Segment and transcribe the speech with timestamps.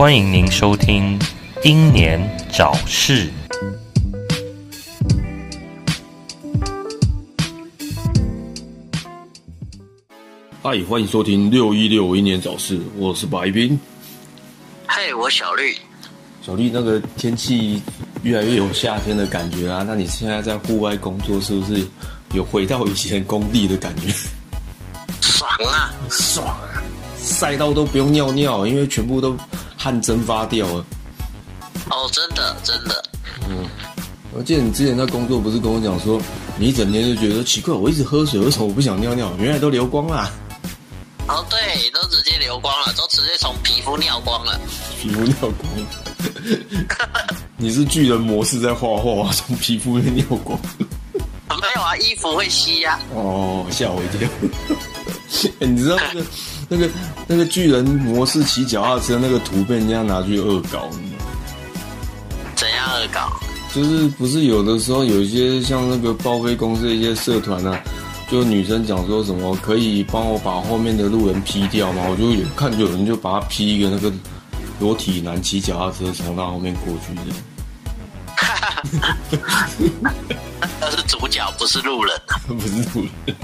[0.00, 1.18] 欢迎您收听
[1.62, 2.18] 《英年
[2.50, 3.26] 早逝》。
[10.72, 13.76] 嗨，欢迎收听六一六英年早逝，我是白冰。
[14.86, 15.76] 嘿，我小绿。
[16.46, 17.82] 小绿，那个天气
[18.22, 19.84] 越来越有夏天的感觉啊！
[19.84, 21.84] 那你现在在户外工作，是不是
[22.34, 24.14] 有回到以前工地的感觉？
[25.20, 26.80] 爽啊，爽啊！
[27.18, 29.36] 晒到都不用尿尿，因为全部都
[29.76, 30.86] 汗蒸发掉了。
[31.90, 33.02] 哦，真的，真的。
[33.48, 33.66] 嗯，
[34.32, 36.22] 我记得你之前在工作，不是跟我讲说，
[36.56, 39.32] 你一整天就觉得奇怪，我一直喝水，为什么我不想尿尿？
[39.40, 40.30] 原来都流光啦。
[40.32, 40.49] 哦，
[41.72, 44.58] 对，都直接流光了，都直接从皮肤尿光了。
[45.00, 45.54] 皮肤尿光？
[47.56, 50.58] 你是巨人模式在画画，从皮肤里尿光？
[51.48, 52.98] 没有啊，衣服会吸呀。
[53.14, 54.28] 哦，吓我一跳。
[55.60, 56.26] 你知道那个、
[56.68, 56.90] 那个、
[57.28, 60.90] 那个巨人模式骑脚踏车那个图被人家拿去恶搞，
[62.56, 63.30] 怎样恶搞？
[63.72, 67.80] 就是不是有的时候有一些像那个报废公司的一些社团啊，
[68.30, 72.04] 就女生讲说什么可以帮我把后面的路人 P 掉吗？
[72.08, 74.12] 我就有看就有人就把他 P 一个那个
[74.78, 77.22] 裸体男骑脚踏车从他后面过去的。
[80.80, 82.16] 他是主角，不是路人。
[82.46, 83.34] 不是路人，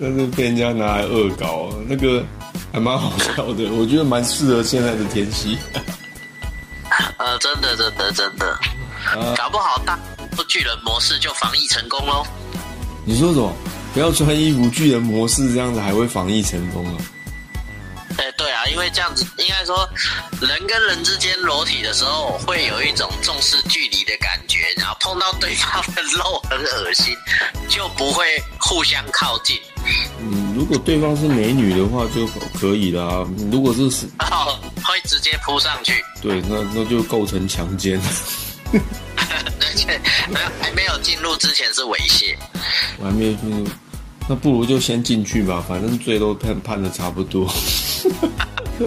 [0.00, 2.24] 但是被人家拿来恶搞，那个
[2.72, 3.70] 还蛮好笑的。
[3.72, 5.56] 我觉得蛮适合现在的天气。
[7.18, 8.58] 呃，真的，真的，真的，
[9.36, 9.96] 搞不好大
[10.48, 12.26] 巨人模式就防疫成功喽。
[13.04, 13.52] 你说什么？
[13.92, 16.96] 不要穿衣服，巨人模式这样子还会防疫成功啊？
[18.16, 19.88] 哎，对啊，因为这样子，应该说
[20.40, 27.14] 人跟人之间裸体的时候，会有一种重视距离的感觉，然后碰到对方的肉很恶心，
[27.68, 28.24] 就不会
[28.58, 29.58] 互相靠近。
[30.20, 32.26] 嗯，如果对方是美女的话就
[32.58, 33.26] 可以啦。
[33.52, 33.82] 如果是
[34.18, 36.02] 哦，会直接扑上去。
[36.22, 38.00] 对，那那就构成强奸。
[39.74, 40.00] 而且
[40.60, 42.36] 还没有进入之前是猥亵。
[43.00, 43.66] 我还没有进入，
[44.28, 47.48] 那不如就先进去吧，反正罪都判判的差不多。
[48.78, 48.86] 说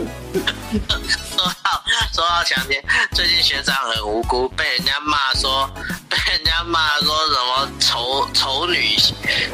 [1.62, 1.84] 到
[2.14, 2.82] 说到强奸，
[3.12, 5.70] 最近学长很无辜，被人家骂说，
[6.10, 8.96] 被人家骂说什么丑丑女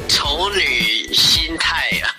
[0.07, 2.13] 丑女心态啊。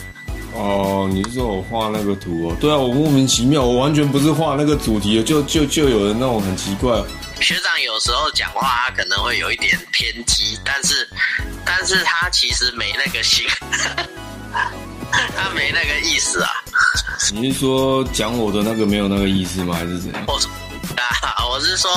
[0.56, 2.56] 哦，你是说我画那个图哦？
[2.60, 7.00] 对啊，我莫名其妙，我完全不是画那个主题的，就就就有人那种很奇怪。
[7.44, 11.06] 学长有时候讲话他可能会有一点偏激，但是
[11.62, 13.46] 但是他其实没那个心，
[15.36, 16.50] 他没那个意思啊。
[17.34, 19.74] 你是说讲我的那个没有那个意思吗？
[19.74, 20.24] 还是怎样？
[20.26, 20.40] 我
[20.96, 21.90] 啊，我是说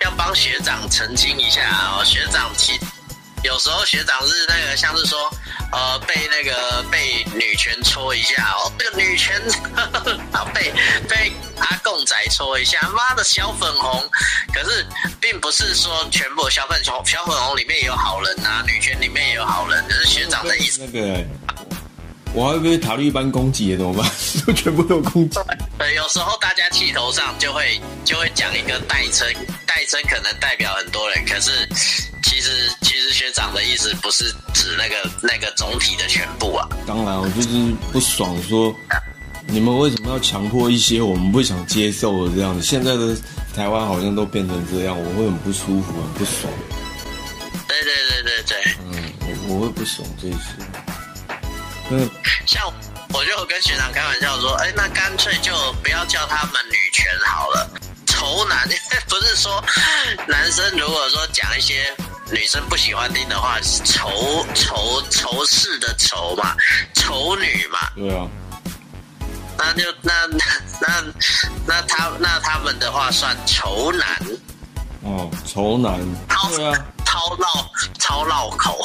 [0.00, 2.72] 要帮学长澄清一下哦，学长其
[3.42, 5.30] 有时候学长是那个像是说
[5.72, 9.40] 呃被那个被女权戳一下哦，这个女权
[10.32, 10.72] 啊被
[11.08, 14.02] 被阿贡仔戳一下，妈的小粉红，
[14.52, 14.86] 可是
[15.20, 20.80] 并不是说全部小粉红小粉红里面也有好人啊，女权里面也有好人，就是学长的意思。
[20.84, 21.24] 那个。
[22.34, 24.06] 我还会被塔利班攻击，怎么办？
[24.54, 25.40] 全部都攻击。
[25.78, 29.32] 对，有时候大家气头上就会就会讲一个代称，
[29.64, 31.68] 代称可能代表很多人，可是
[32.24, 36.68] 其实其实学长的意思不是指那个那个总体的全部啊。
[36.84, 37.48] 当然，我就是
[37.92, 38.74] 不爽，说
[39.46, 42.62] 你们为什么要强迫一些我们不想接受的这样子？
[42.62, 43.16] 现在的
[43.54, 46.52] 台湾好像都变成这样，我会很不舒服，很不爽。
[47.68, 48.72] 对对对对对。
[48.90, 49.12] 嗯，
[49.48, 50.38] 我我会不爽这些。
[51.90, 52.10] 嗯，
[52.46, 52.62] 像
[53.14, 55.52] 我就跟学长开玩笑说，哎，那干脆就
[55.82, 57.70] 不要叫他们女权好了，
[58.06, 58.68] 丑男
[59.08, 59.64] 不是说
[60.26, 61.94] 男生如果说讲一些
[62.30, 66.54] 女生不喜欢听的话，丑丑丑事的丑嘛，
[66.94, 68.28] 丑女嘛，对啊，
[69.56, 70.12] 那就那
[70.80, 71.04] 那
[71.66, 74.06] 那他那他们的话算丑男，
[75.02, 75.98] 哦，丑男，
[76.54, 77.46] 对啊，超绕
[77.98, 78.78] 超绕口。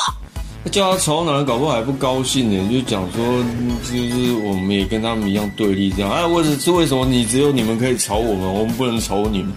[0.71, 2.71] 叫他丑男，搞不好还不高兴呢。
[2.71, 3.43] 就讲说，
[3.83, 6.09] 就是我们也跟他们一样对立这样。
[6.11, 9.53] 哎，为什是为什么你只有你们可以吵我们，我们不能吵你们？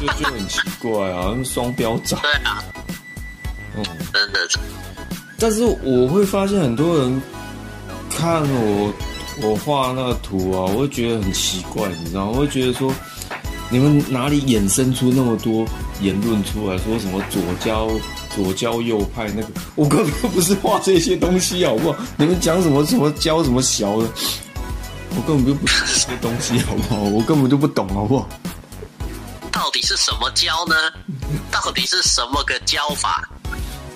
[0.00, 2.16] 就就很奇怪啊，双标仔。
[2.20, 2.62] 对啊。
[3.76, 4.40] 嗯，真的。
[5.38, 7.22] 但是我会发现很多人
[8.10, 8.92] 看我
[9.42, 12.32] 我画那个图啊，我会觉得很奇怪，你知道吗？
[12.34, 12.92] 我会觉得说，
[13.68, 15.66] 你们哪里衍生出那么多
[16.00, 17.90] 言论出来，说什么左交
[18.34, 19.48] 左交右派那个？
[19.74, 21.98] 我根本不是画这些东西，好不好？
[22.16, 24.08] 你们讲什么什么交什么小的，
[25.10, 27.00] 我根本就不是这些东西，好不好？
[27.02, 28.28] 我根本就不懂，好不好？
[29.50, 30.74] 到底是什么教呢？
[31.50, 33.28] 到底是什么个教法？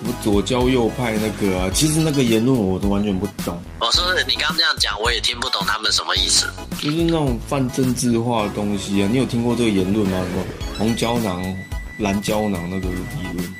[0.01, 1.69] 什么左交右派那个啊？
[1.71, 3.61] 其实那个言论我都完全不懂。
[3.79, 6.47] 我说你刚刚这样讲，我也听不懂他们什么意思。
[6.81, 9.09] 就是那种泛政治化的东西啊！
[9.11, 10.17] 你有听过这个言论吗？
[10.17, 10.43] 什么
[10.75, 11.55] 红胶囊、
[11.99, 13.55] 蓝胶囊那个理论？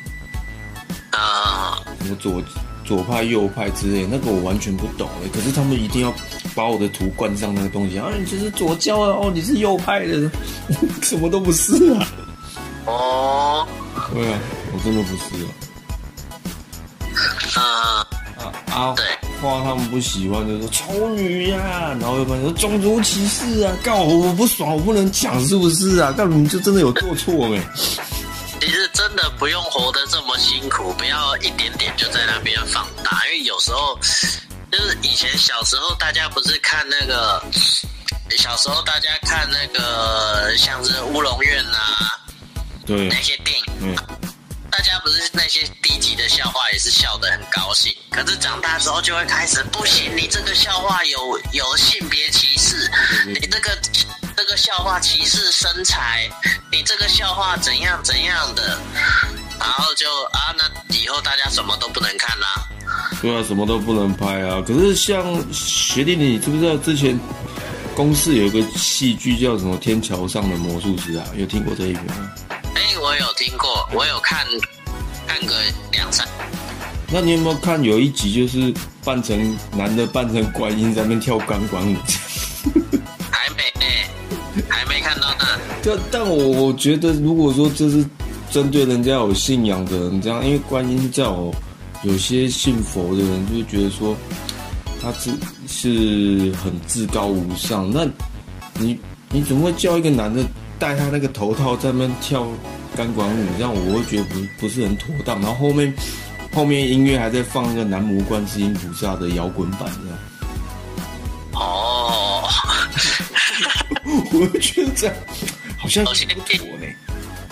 [1.12, 2.42] 啊、什么左
[2.84, 5.30] 左派、右派之类，那个我完全不懂哎。
[5.32, 6.12] 可是他们一定要
[6.56, 8.10] 把我的图冠上那个东西啊！
[8.18, 10.32] 你就是左交啊，哦，你是右派的，
[11.04, 12.08] 什么都不是啊！
[12.88, 13.68] 哦，
[14.12, 14.40] 对啊，
[14.74, 15.52] 我真的不是啊！
[17.56, 18.08] 嗯、啊
[18.72, 19.06] 啊对！
[19.42, 26.12] 话他们不喜欢就说丑女呀、然后又不然说种族歧视啊，告我我不爽，我不能讲是不是啊？
[26.12, 27.60] 告你就真的有做错没？
[28.60, 33.98] 其实真的不用活得这么辛苦，不要一点点就在那边放大，因为有时候
[34.72, 37.44] 就是以前小时候大家不是看那个，
[38.38, 42.22] 小时候大家看那个像是乌龙院啊
[42.86, 43.96] 对那，些电影，嗯，
[44.82, 52.90] 大家不是那些低级的笑话也是笑得很高兴，可是长大之后就会开始不行，你这个笑话有有性别歧视，
[53.28, 53.78] 你这个
[54.36, 56.28] 这个笑话歧视身材，
[56.72, 58.76] 你这个笑话怎样怎样的，
[59.60, 62.48] 然后就啊，那以后大家什么都不能看啦、
[63.22, 64.64] 对啊，什么都不能拍啊。
[64.66, 65.24] 可是像
[65.54, 67.20] 学弟，你知不知道之前
[67.96, 71.26] 公司有一个戏剧叫什么《天桥上的魔术师》啊？
[71.38, 72.32] 有听过这一篇吗？
[72.50, 74.46] 哎、我有听过，我有看
[75.28, 75.54] 看个
[75.92, 76.28] 两三，
[77.12, 78.74] 那你有没有看有一集就是
[79.04, 81.96] 扮成男的扮成观音在那边跳钢管舞？
[83.30, 85.46] 还没呢、还没看到呢。
[85.84, 88.06] 但 但我我觉得，如果说这是
[88.50, 91.54] 针对人家有信仰的人，这样，因为观音教哦
[92.04, 94.16] 有些信佛的人就会觉得说
[95.02, 95.36] 他自
[95.68, 98.06] 是很至高无上，那
[98.76, 99.00] 你
[99.30, 100.44] 你怎么会叫一个男的
[100.78, 102.48] 戴他那个头套在那边跳
[102.96, 103.48] 钢管舞？
[103.58, 105.42] 这样我会觉得不不是很妥当。
[105.42, 105.94] 然后后面
[106.54, 110.18] 后面音乐还在放那个南无观世音菩萨的摇滚版，这样。
[111.54, 112.48] 哦，
[114.34, 115.16] 我就觉得这样
[115.78, 116.86] 好像首先不妥呢。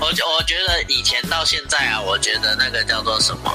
[0.02, 3.52] 我我觉得以前到现在啊，我觉得那个叫做什么？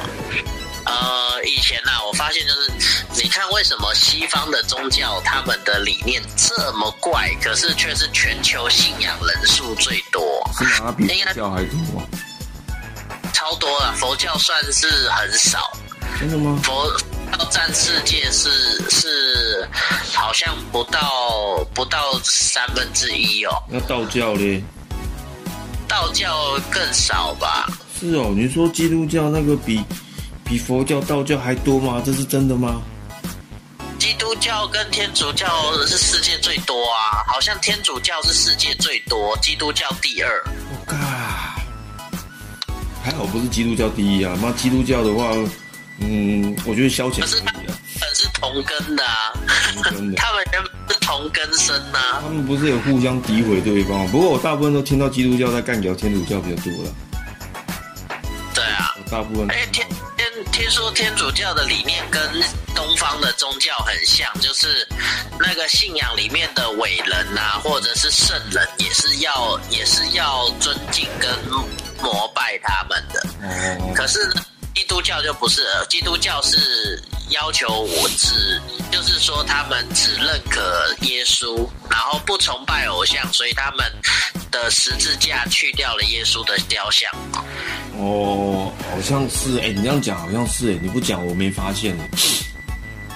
[0.87, 10.23] 呃，以前啊，我发现就是，你看为什么西方的宗教他们的理念这么怪，可是却是全球信仰人数最多，
[10.59, 10.95] 是吗？
[10.97, 12.07] 比佛教还多吗？
[13.33, 13.95] 超多了。
[13.97, 15.73] 佛教算是很少，
[16.21, 16.61] 真的吗？
[16.63, 16.91] 佛
[17.33, 18.51] 教占世界是
[18.91, 19.69] 是
[20.13, 24.63] 好像不到不到三分之一哦，那道教嘞？
[25.89, 27.67] 道教更少吧？
[27.99, 29.83] 是哦，你说基督教那个比
[30.44, 32.02] 比佛教、道教还多吗？
[32.05, 32.82] 这是真的吗？
[33.99, 35.46] 基督教跟天主教
[35.87, 40.44] 是世界最多啊，好像天主教是世界最多，基督教第二。
[40.46, 40.96] 我靠！
[43.02, 44.37] 还好不是基督教第一啊！
[44.43, 45.31] 妈，基督教的话，
[46.00, 49.32] 嗯，我觉得消遣可是可以啊，本是同根的啊，
[49.91, 50.17] 真的。
[50.20, 52.20] 他们原本是同根生呐、啊。
[52.23, 54.06] 他们不是有互相诋毁对方？
[54.08, 56.91] 不过我大部分都听到基督教在干掉天主教比较多了。
[58.55, 59.89] 对啊，我大部分哎，天天
[60.50, 62.20] 听说天主教的理念跟
[62.74, 64.86] 东方的宗教很像，就是
[65.38, 71.31] 那个信仰里面的伟人呐、或者是圣人，也是要也是要尊敬跟
[72.03, 73.20] 膜拜他们的。
[73.43, 74.44] 哦，可是呢，
[74.75, 77.01] 基督教就不是了，基督教是
[77.31, 80.61] 要求我只，就是说他们只认可
[81.03, 83.91] 耶稣，然后不崇拜偶像，所以他们
[84.51, 87.11] 的十字架去掉了耶稣的雕像。
[87.97, 92.11] 哦，好像是哎、你这样讲好像是哎、你不讲我没发现哎、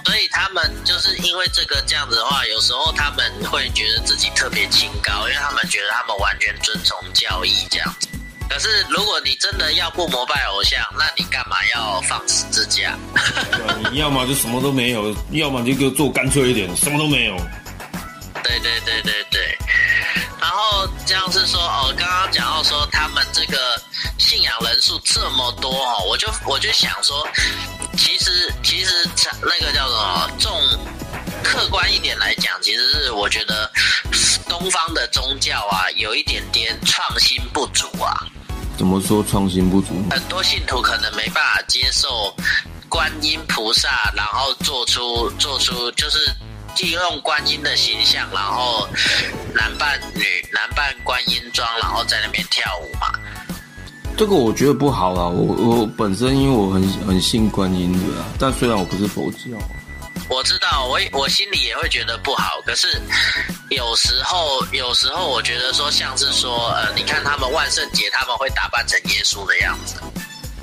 [0.04, 8.08] 所以他们就是因为这个这样子的话，有时候他们会觉得自己特别清高，因为他们觉得他们完全遵从教义这样子。
[8.48, 12.96] 可是如果你真的要不膜拜偶像，那你干嘛要放十字架？
[13.14, 17.36] 对啊，你 要么就什么都没有，要么就给我做干脆一点，什么都没有。
[18.42, 19.58] 对对对对对。
[20.40, 23.80] 然后这样是说哦，刚刚讲到说他们这个
[24.18, 27.28] 信仰人数这么多哦，我就我就想说，
[27.96, 29.08] 其实其实
[29.42, 30.52] 那个叫什么，重
[31.42, 33.70] 客观一点来讲，其实是我觉得
[34.48, 38.14] 东方的宗教啊，有一点点创新不足啊。
[38.78, 39.88] 怎么说创新不足？
[40.08, 42.32] 很多信徒可能没办法接受
[42.88, 46.18] 观音菩萨，然后做出做出就是
[46.80, 48.88] 利用观音的形象，然后
[49.52, 50.22] 男扮女、
[50.54, 53.08] 男扮观音装，然后在那边跳舞嘛。
[54.16, 59.58] 这个我觉得不好啦，我我本身因为我很很信观音的啦，但虽然我不是佛教，
[60.28, 62.60] 我知道，我我心里也会觉得不好。
[62.66, 63.00] 可是
[63.70, 69.96] 有时候，有时候我觉得说，像是说，呃，你看他们万圣节他们会打扮成耶稣的样子，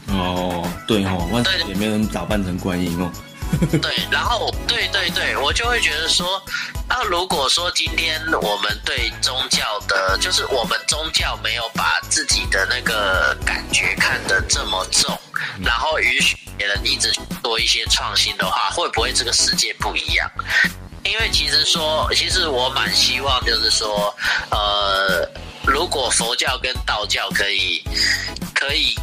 [0.08, 3.12] 哦，对哦，万圣节没人打扮成观音哦，
[3.82, 6.42] 对，然后对对对，我就会觉得说，
[6.88, 15.18] 那如果说今天我们对宗教的，就是我们宗教没有把自己的那个感觉看得这么重，
[15.64, 17.12] 然后允许别人一直
[17.44, 20.30] 做一些创新的话，会不会这个世界不一样？
[21.04, 24.12] 因为其实说，其实我蛮希望，就是说，
[24.50, 25.30] 呃，
[25.64, 27.84] 如果佛教跟道教可以，
[28.56, 28.96] 可以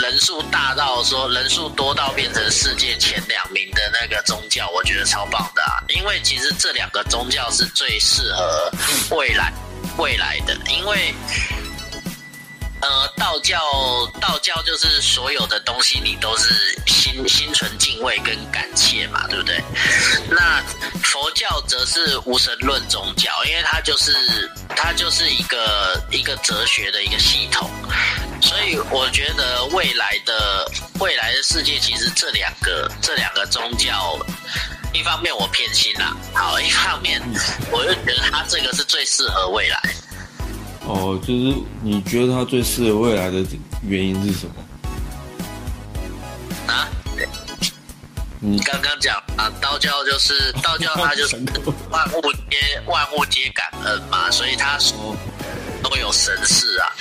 [0.00, 5.82] 人数大到说人数多到变成世界前两名的那个宗教，我觉得超棒的啊！
[5.88, 8.70] 因为其实这两个宗教是最适合
[9.10, 9.52] 未来
[9.98, 11.14] 未来的，因为。
[12.78, 13.58] 呃，道教，
[14.20, 19.64] 道教就是所有的东西，你都是心心存敬畏跟感谢嘛，对不对？
[20.28, 20.62] 那
[21.02, 24.12] 佛教则是无神论宗教，因为它就是
[24.76, 27.68] 它就是一个一个哲学的一个系统，
[28.46, 34.16] 所以我觉得未来的未来的世界，其实这两个这两个宗教，
[34.94, 37.20] 一方面我偏心啦，好，一方面
[37.72, 39.80] 我又觉得它这个是最适合未来。
[40.86, 43.44] 哦，就是你觉得它最适合未来的
[43.82, 44.54] 原因是什么？
[46.72, 46.86] 啊？
[48.38, 51.36] 你刚刚讲啊，道教就是道教，它就是
[51.90, 54.78] 万物皆万物皆感恩嘛，所以它
[55.82, 56.92] 都有神事啊。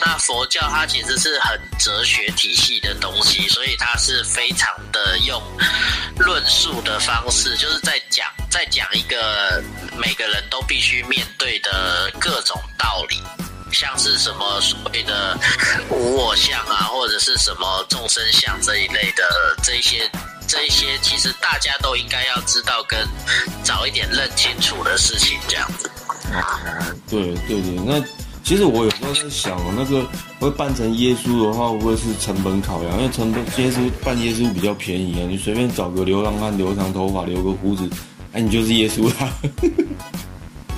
[0.00, 5.42] 那佛教它其实是很哲学体系的东西，所以它是非常的用
[6.18, 9.62] 论述的方式，就是在讲在讲一个
[9.98, 13.22] 每个人都必须面对的各种道理，
[13.72, 15.38] 像是什么所谓的
[15.90, 19.24] 无我相啊，或者是什么众生相这一类的
[19.62, 20.10] 这一些
[20.48, 23.06] 这一些，其实大家都应该要知道跟
[23.62, 25.90] 早一点认清楚的事情，这样子。
[27.10, 28.02] 对对对，那。
[28.42, 30.04] 其实我有时候在想，那个
[30.40, 32.96] 会扮成耶稣的话，会不会是成本考量？
[32.98, 37.88] 因为成本耶稣扮耶稣比较便宜啊，你随便找个流浪汉留长头发，留个胡子，
[38.32, 39.30] 哎，你就是耶稣啦。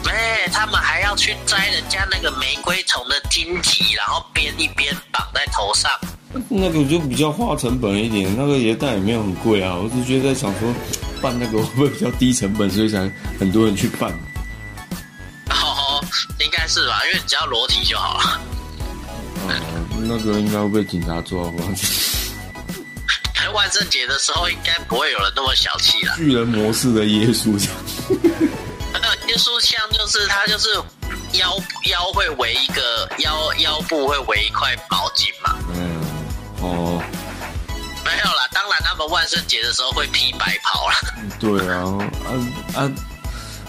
[0.06, 5.90] 哎，他们还要去摘人家那个玫瑰虫的荆棘，然后编一编绑在头上。
[6.50, 9.76] 那个就比较花成本一点，那个也但也没有很贵啊。
[9.76, 10.68] 我只是觉得在想说，
[11.22, 14.12] 办那个会不会比较低成本，所以才很多人去办。
[16.40, 18.40] 应该是吧，因为只要裸体就好了。
[19.48, 21.64] 嗯，那个应该会被警察抓吧？
[23.52, 26.14] 万圣节的时候应该不会有人那么小气了。
[26.16, 27.70] 巨人模式的耶稣像，
[28.94, 30.70] 那个耶稣像就是他就是
[31.34, 35.54] 腰腰会围一个腰腰部会围一块毛巾嘛。
[35.74, 36.00] 嗯，
[36.62, 37.02] 哦，
[38.02, 40.94] 没有啦，当然他们万圣节的时候会披白袍啦。
[41.38, 41.84] 对啊，
[42.24, 42.30] 啊
[42.80, 42.90] 啊，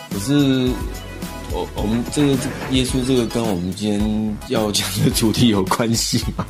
[0.10, 0.72] 可是。
[1.54, 2.30] 我我们这个
[2.72, 6.44] 耶稣这个跟我们今天要讲的主题有关系吗？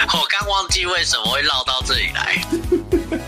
[0.00, 2.42] 我刚忘记为什么会绕到这里来。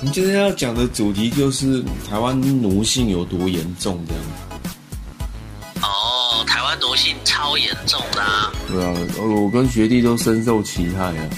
[0.00, 4.22] 我们今天要讲的主题就是台湾奴性有多严重，这样。
[5.82, 8.52] 哦，台湾奴性超严重的。
[8.68, 11.30] 对啊，我跟学弟都深受其害啊。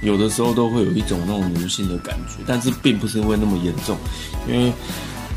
[0.00, 3.98] 有的时候都会有一种那种奴性的感觉，但是并不是会那么严重，
[4.48, 4.72] 因为。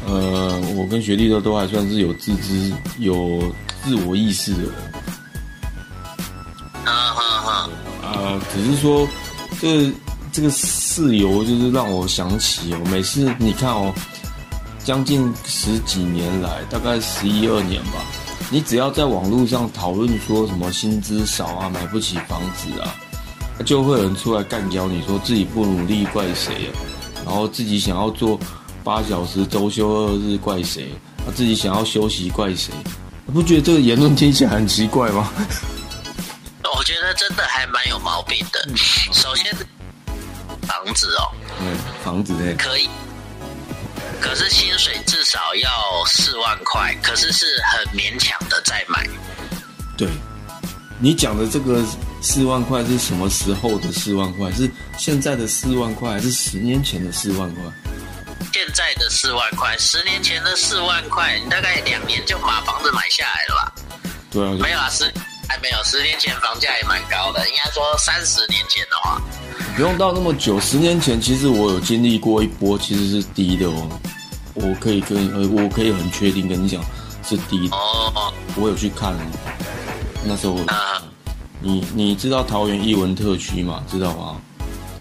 [0.08, 3.52] 呃，我跟学弟都都还算是有自知、有
[3.84, 4.72] 自我意识的人。
[6.86, 7.70] 啊哈哈。
[8.04, 9.08] 啊，只是说，
[9.60, 9.92] 这
[10.32, 13.92] 这个事由就是让我想起哦，每次你看哦，
[14.84, 18.06] 将近十几年来，大概十一二年吧，
[18.52, 22.94] 你只要在网络上讨论说什么薪资少啊，买不起房子啊，
[23.66, 26.70] 就会有人出来干掉你说自己不努力怪谁啊，
[27.26, 28.40] 然后自己想要做。
[28.86, 30.94] 八小时周休二日怪谁？
[31.26, 32.72] 他自己想要休息怪谁？
[33.26, 35.28] 你不觉得这个言论听起来很奇怪吗？
[36.78, 38.78] 我觉得真的还蛮有毛病的。
[39.12, 39.52] 首先，
[40.68, 42.88] 房子哦，嗯，房子呢可以，
[44.22, 49.04] 可是薪水至少要四万块，可是是很勉强的在买。
[49.98, 50.08] 对，
[51.00, 51.84] 你讲的这个
[52.22, 54.52] 四万块是什么时候的四万块？
[54.52, 57.64] 是现在的四万块，还是十年前的四万块？
[58.56, 63.76] 现在的四万块，十年前的四万块，你大概两年就把房子买下来了吧？
[64.32, 65.04] 对啊，没有啊，十
[65.50, 69.22] 还没有，十年前房价也蛮高的，应该说三十年前的话，
[69.76, 70.58] 不用到那么久。
[70.62, 73.90] 十年前其实我有经历过一波，其实是低的哦。
[74.54, 76.82] 我可以跟呃，我可以很确定跟你讲
[77.28, 77.76] 是低的。
[77.76, 79.14] 哦，我有去看，
[80.24, 81.04] 那时候我啊，
[81.60, 83.84] 你你知道桃园艺文特区吗？
[83.92, 84.40] 知道吗？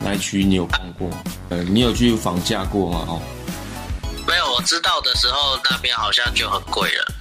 [0.00, 1.08] 那一区你有逛过？
[1.50, 3.06] 呃，你有去访价过吗？
[3.08, 3.22] 哦，
[4.54, 7.14] 我知道的时候那边好像就很贵了。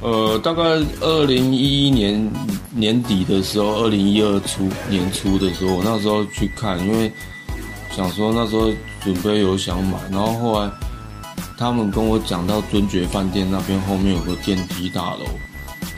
[0.00, 0.62] 呃，大概
[1.00, 2.32] 二零一一年
[2.70, 7.12] 年底的时候，二零一二初年初的时候，我那时候去看，因为
[7.94, 10.70] 想说那时候准备有想买，然后后来
[11.58, 15.26] 他们跟我讲到尊爵饭店那边后面有个电梯大楼，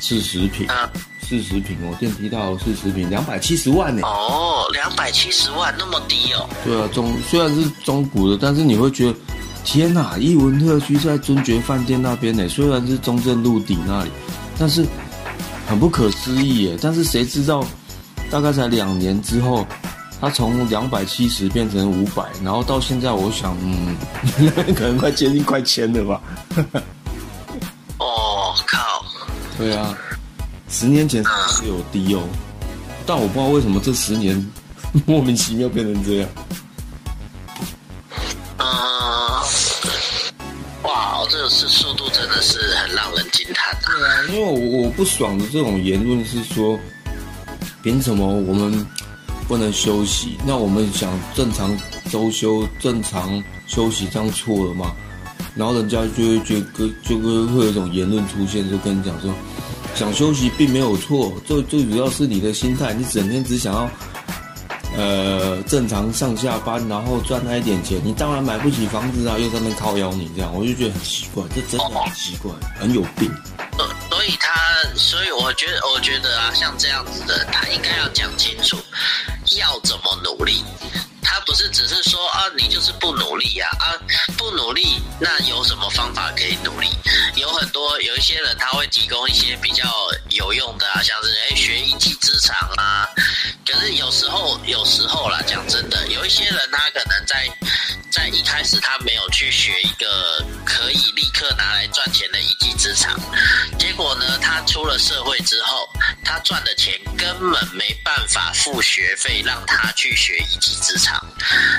[0.00, 4.00] 四十平，啊，四十平哦，电梯大楼四十平，两百七十万呢。
[4.02, 6.48] 哦，两百七十万那么低哦。
[6.64, 9.18] 对啊，中虽然是中古的，但是你会觉得，
[9.62, 10.18] 天哪！
[10.18, 14.10] 艺文特区在尊爵饭店那边呢，虽然是中正路底那里，
[14.58, 14.84] 但是
[15.66, 16.78] 很不可思议耶。
[16.80, 17.64] 但是谁知道，
[18.30, 19.66] 大概才两年之后，
[20.20, 23.96] 它从两百七十变成五百，然后到现在，我想，嗯，
[24.74, 26.20] 可能快接近快千了吧。
[27.98, 29.04] 哦，靠，
[29.56, 29.96] 对啊，
[30.68, 32.22] 十年前是有低哦，
[33.06, 34.44] 但我不知道为什么这十年
[35.06, 36.28] 莫名其妙变成这样。
[41.30, 43.78] 这是速度真的是很让人惊叹。
[43.86, 46.78] 对啊，因为我我不爽的这种言论是说，
[47.82, 48.84] 凭什么我们
[49.46, 50.36] 不能休息？
[50.44, 51.76] 那我们想正常
[52.10, 54.92] 周休、正常休息，这样错了吗？
[55.54, 59.32] 然后人家就会觉得，就会会有一种言论出现，就跟你讲说，
[59.94, 63.88] 想休息并没有错，最最主要是你的心态，你整天只想要。
[65.00, 73.32] 呃，正常上下班，然后赚那一点钱，你当然买不起房子啊，又在那靠腰你这样，我就觉得很奇怪，这真的很奇怪，很有病。
[74.10, 74.52] 所以他，
[74.94, 78.76] 所以我觉得，我觉得啊，像这样子的，他应该要讲清楚
[79.56, 80.62] 要怎么努力。
[81.22, 83.96] 他不是只是说啊，你就是不努力呀啊
[84.36, 86.88] 不努力，那有什么方法可以努力？
[87.36, 89.84] 有很多有一些人他会提供一些比较
[90.30, 93.08] 有用的啊，像是哎学一技之长啊。
[93.70, 97.48] 可是有时候，有时候啦，讲真的，有一些人他可能在
[98.10, 103.18] 在一开始他没有去学一个可以立刻拿来赚钱的一技之长，
[103.78, 105.88] 结果呢，他出了社会之后，
[106.24, 111.24] 他赚的钱根本没办法付学费，让他去学一技之长。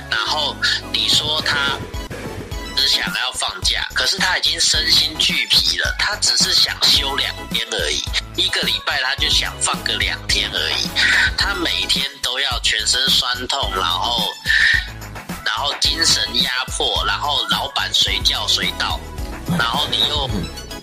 [0.10, 0.56] 然后
[0.94, 1.78] 你说他
[2.82, 8.04] 只想要放假，可是他已经身心俱疲了，他只是想休两天而已，
[8.36, 10.90] 一个礼拜他就想放个两天而已，
[11.38, 14.28] 他每天都要全身酸痛，然后
[15.46, 19.00] 然后精神压迫，然后老板随叫随到，
[19.60, 20.28] 然后你又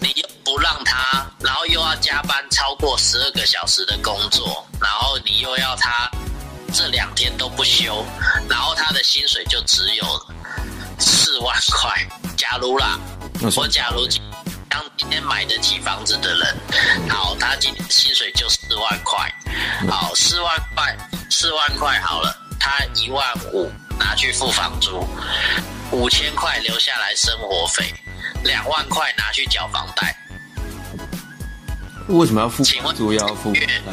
[0.01, 6.09] 你又不让他，然后又要加班超过十二个小时的工作，然后你又要他
[6.73, 8.07] 这两天都不休，
[8.49, 10.05] 然后他的薪水就只有
[10.99, 12.07] 四万块。
[12.37, 12.99] 假如啦，
[13.57, 14.23] 我假如今
[14.69, 16.57] 当今天买得起房子的人，
[17.09, 19.33] 好，他今天薪水就四万块，
[19.91, 20.97] 好，四万块，
[21.31, 25.07] 四万块好了，他一万五拿去付房租，
[25.91, 27.93] 五千块留下来生活费，
[28.45, 30.17] 两万块拿去缴房贷。
[32.07, 33.93] 为什么要付请问主要付房贷？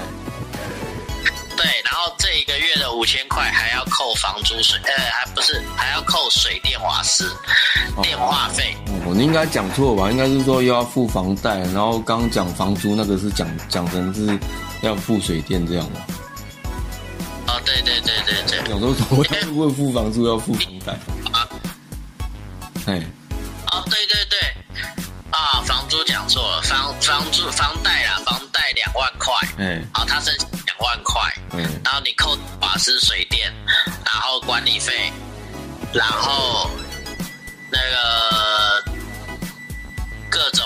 [1.56, 7.36] 对，然后这一个月的五千块还要扣房租水，呃，还不是还要扣水电瓦斯、
[8.02, 8.76] 电话费。
[9.06, 10.12] 哦，你应该讲错吧？
[10.12, 14.38] 应该是说又要付房贷，然后刚刚讲房租那个是讲讲成是
[14.82, 16.02] 要付水电这样嘛？
[17.48, 20.94] 哦，对对对对对，想说怎么会为付房租要付房贷？
[21.32, 21.48] 啊，
[22.88, 23.02] 哎，
[23.72, 24.40] 哦，对对对，
[25.32, 33.54] 啊，房租讲错了，房房租房贷啦，房贷两万块，哎，好，他申请两万块，嗯，然后你扣瓦斯、水电，
[33.86, 35.12] 然后管理费，
[35.94, 36.70] 然后
[37.72, 38.84] 那个
[40.30, 40.66] 各种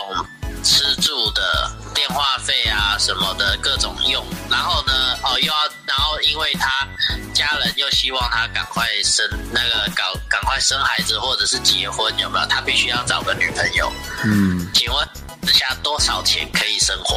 [0.63, 4.93] 吃住的电话费啊什么的各种用，然后呢，
[5.23, 6.87] 哦又要，然后因为他
[7.33, 12.45] 家人又希望他赶快生那个搞赶快生孩子或者是结婚，有没有？
[12.47, 13.91] 他必须要找个女朋友。
[14.23, 17.15] 嗯，请问剩下多少钱可以生活？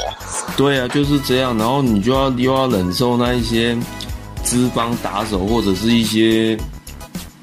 [0.56, 1.56] 对啊，就是这样。
[1.58, 3.76] 然后你就要又要忍受那一些
[4.44, 6.58] 资方打手或者是一些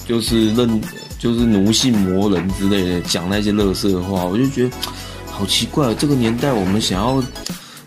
[0.07, 0.81] 就是认
[1.17, 4.77] 就是奴性魔人之类的讲那些乐色话，我就觉得
[5.31, 5.93] 好奇怪。
[5.95, 7.23] 这个年代我们想要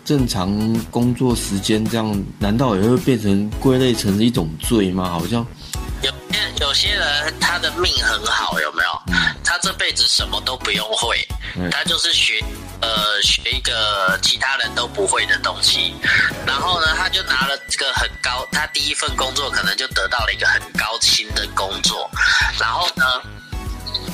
[0.05, 0.51] 正常
[0.91, 5.09] 工作时间，这样难道也会变成归类成一种罪吗？
[5.09, 5.45] 好像
[6.03, 9.01] 有些有些人他的命很好，有没有？
[9.43, 11.69] 他这辈子什么都不用会，嗯。
[11.71, 12.43] 他就是学
[12.81, 15.95] 呃学一个其他人都不会的东西，
[16.45, 22.09] 然后呢，他就拿了这个很高，他第一份工作可能就得到了一个很高薪的工作，
[22.59, 23.05] 然后呢，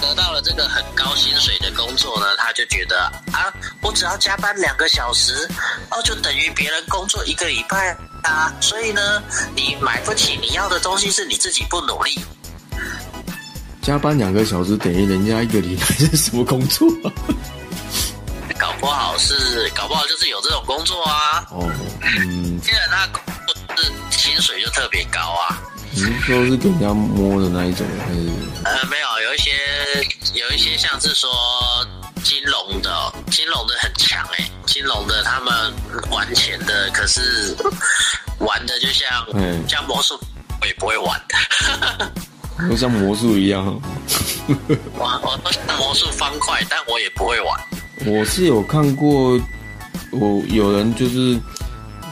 [0.01, 2.99] 得到了这个很高薪水的工作呢，他就觉得
[3.31, 5.47] 啊，我只要加班两个小时，
[5.91, 8.53] 哦，就等于别人工作一个礼拜啊。
[8.59, 9.21] 所以呢，
[9.55, 12.19] 你买不起你要的东西，是你自己不努力。
[13.81, 16.87] 加班两个小时等于人家一个礼拜是什么工作？
[18.57, 21.45] 搞不好是，搞不好就是有这种工作啊。
[21.51, 25.61] 哦，嗯，既然他工作是薪水就特别高啊。
[25.91, 28.29] 你是说是给人家摸的那一种，还是？
[28.63, 29.51] 呃，没有，有一些
[30.33, 31.29] 有一些像是说
[32.23, 35.71] 金融的，金融的很强哎、金融的他们
[36.09, 37.55] 玩钱的，可是
[38.41, 40.19] 玩的就像、嗯像魔术，
[40.59, 41.21] 我也不会玩。
[42.67, 43.63] 都像魔术一样。
[44.95, 47.61] 我我都像魔术方块，但我也不会玩。
[48.07, 49.39] 我是有看过，
[50.11, 51.39] 我有人就是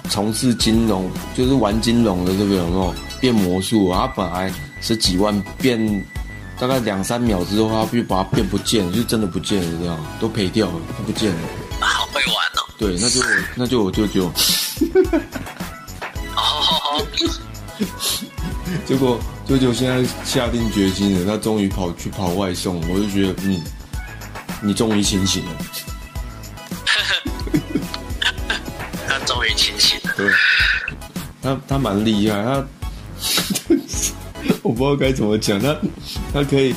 [0.07, 3.91] 从事金融，就是玩金融的这个有没有变魔术？
[3.91, 6.05] 他本来十几万变，
[6.59, 11.39] 大概两三秒之后，他就把它变不见了，就真的不见了，这样都赔掉了，不见了。
[11.79, 12.65] 好会玩哦！
[12.77, 14.31] 对，那就我那就我舅舅，
[16.35, 17.05] 哦，
[18.85, 23.61] 结果舅舅现在下定决心了，他终于跑去跑外送，我就觉得嗯，
[24.61, 25.51] 你终于清醒了。
[29.07, 30.13] 他终于清醒了。
[30.17, 30.29] 对，
[31.41, 32.65] 他他蛮厉害，他
[34.67, 35.77] 我不知道该怎么讲，他
[36.33, 36.75] 他可以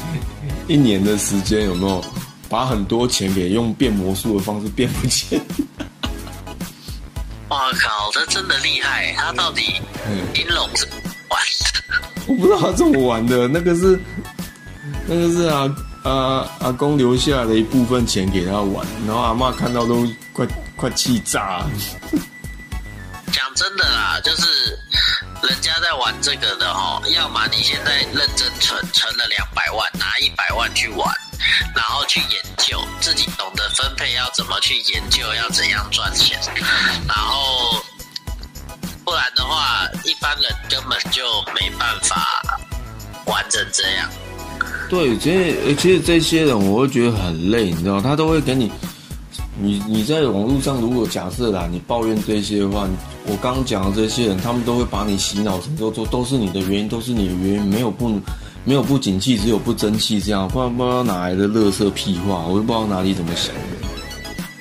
[0.69, 2.05] 一年的时间有没有
[2.49, 5.39] 把很多钱给用变魔术的方式变不见？
[7.49, 9.13] 哇靠，这真的厉害！
[9.17, 10.87] 他到底嗯，金龙是
[11.29, 12.23] 玩的？
[12.29, 13.99] 我不知道他怎么玩的，那个是
[15.09, 15.69] 那个是啊
[16.05, 21.67] 啊阿公留下的一部分钱给他玩，然后阿妈看到都快快气炸。
[23.33, 24.79] 讲真的啦，就是
[25.49, 31.09] 人家在玩这个的哦，要么你现在认真存，存了两百万，拿一百万去玩，
[31.75, 36.39] 然后去研究，自己懂得分配要怎么去研究，要怎样赚钱，
[37.09, 37.83] 然后
[39.05, 42.43] 不然的话，一般人根本就没办法
[43.25, 44.11] 玩成这样。
[44.91, 48.71] 对，其实其实这些人我会觉得很累，你知道，他都会给你，
[49.61, 52.89] 你你在网络上如果假设啦，你抱怨这些的话，
[53.27, 58.21] 我刚刚讲的这些人，他们都会把你洗脑成都都都是你的原因，都是你的原因，没有不
[58.65, 63.61] 没有不景气，只有不争气，这样不然不知道哪来的乐色屁话，我都不知道哪里怎么想的。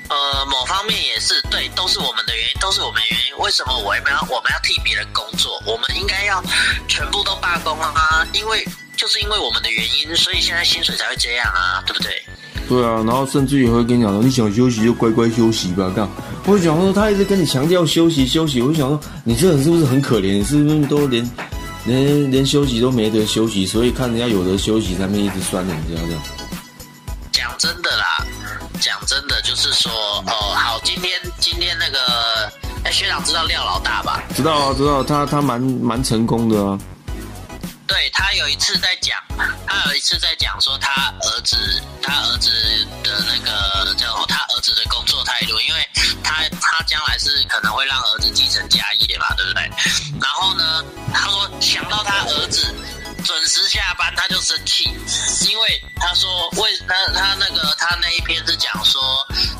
[0.10, 3.38] 呃，某方面也是对，都是我们的原因，都是我们的原因。
[3.44, 5.62] 为什么我们要我们要替别人工作？
[5.66, 6.44] 我们应该要
[6.88, 8.28] 全部都罢工了啊！
[8.34, 12.22] 因为就是因为我们的原因，所以现在薪水才会这样啊，对不对？
[12.70, 16.08] 对啊，然后甚至也会跟你讲说，你想休息就乖乖休息吧，干。
[16.46, 20.34] 我就想说，他一直跟你强调休息休息，我就想说，你这人是不是很可怜？
[20.38, 21.28] 你是不是都连
[21.86, 26.22] 连连休息都没得休息，所以看人家有的休息，咱们一直酸人家这样。
[27.32, 28.24] 讲真的啦，
[28.80, 29.92] 讲真的就是说，
[30.28, 31.98] 哦，好，今天今天那个，
[32.84, 34.22] 哎，学长知道廖老大吧？
[34.36, 36.78] 知道啊，知道，他他蛮蛮成功的啊。
[37.90, 39.18] 对他有一次在讲，
[39.68, 41.58] 他有一次在讲说他儿子，
[42.04, 42.52] 他儿子
[43.04, 44.08] 的那个叫？
[44.28, 45.90] 他儿子的工作态度，因为
[46.24, 49.64] 他他将来是可能会让儿子继承家业嘛，对不对？
[50.22, 52.74] 然后呢，他说想到他儿子
[53.26, 54.84] 准时下班，他就生气，
[55.50, 59.02] 因为他说为他他那个他那一篇是讲说，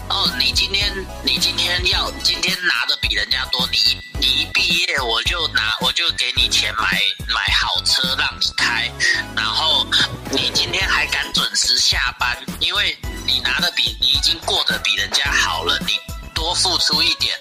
[0.10, 7.02] 哦，你今天你今天要今天拿的比人家多，你你一毕业我就拿我就给你钱买
[7.34, 8.90] 买好车让你开，
[9.36, 9.86] 然后
[10.32, 16.00] 你今天还敢准时下班，因为你拿的比你已经过得比人家好了，你
[16.34, 17.38] 多付出一点，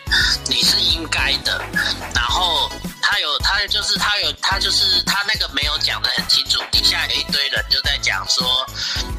[0.49, 1.65] 你是应该的。
[2.13, 2.69] 然后
[3.01, 8.67] 他有他就是他有他就是他那个没有讲的很清楚，底下有一堆人就在讲说，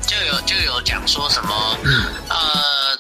[0.06, 1.78] 就有就有讲说什么
[2.28, 3.00] 呃。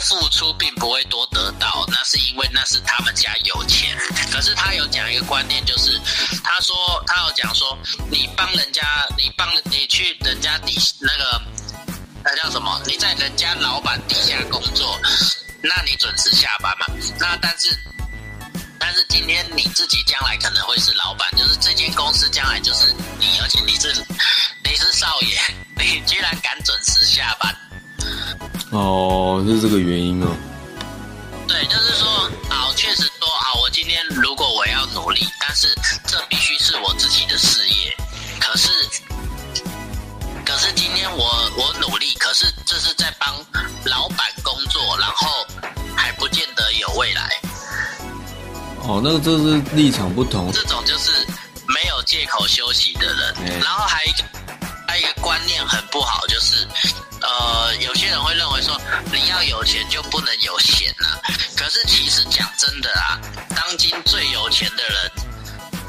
[0.00, 3.96] 付出并不会多得到，那是因为那是他们家有钱。
[4.30, 6.00] 可是他有讲一个观念，就是
[6.42, 7.76] 他说他有讲说，
[8.10, 8.82] 你帮人家，
[9.16, 11.42] 你帮你去人家底那个
[12.24, 12.80] 那叫什么？
[12.86, 14.98] 你在人家老板底下工作，
[15.62, 16.86] 那你准时下班嘛？
[17.18, 17.76] 那但是。
[18.80, 23.92] 但是今天你自己将来可能会是老板，就是这间公司将来就是你，而且你是
[24.64, 25.38] 你是少爷，
[25.76, 27.54] 你居然敢准时下班，
[28.70, 30.28] 哦，是这个原因哦。
[31.46, 35.68] 对，就是说啊，确实说啊，我今天如果我要努力，但是
[36.06, 37.96] 这必须是我自己的事业。
[38.38, 38.68] 可是，
[40.44, 43.34] 可是今天我我努力，可是这是在帮
[43.86, 45.26] 老板工作，然后
[45.96, 47.30] 还不见得有未来。
[48.82, 50.52] 哦，那个这是立场不同。
[50.52, 51.10] 这种就是
[51.66, 53.34] 没有借口休息的人。
[53.40, 54.24] 嗯然后还有一个，
[54.88, 56.66] 还有观念很不好，就是
[57.20, 58.80] 呃，有些人会认为说
[59.12, 61.20] 你要有钱就不能有闲呐、
[61.56, 63.20] 可是其实讲真的啊，
[63.54, 65.12] 当今最有钱的人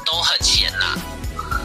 [0.04, 0.98] 都很闲呐、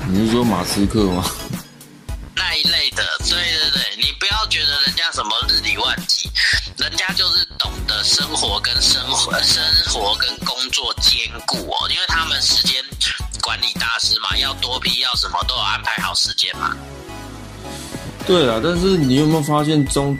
[0.07, 1.29] 你是说马斯克吗？
[2.35, 6.29] 那一类的，对对对，你不要觉得人家什么日理万机，
[6.77, 12.83] 人家就是懂得生活跟生活、生活跟工作兼顾哦，因为他们时间
[13.41, 16.75] 管理大师嘛，要多批要什么都有安排好时间嘛。
[18.25, 20.17] 对啊，但是你有没有发现中，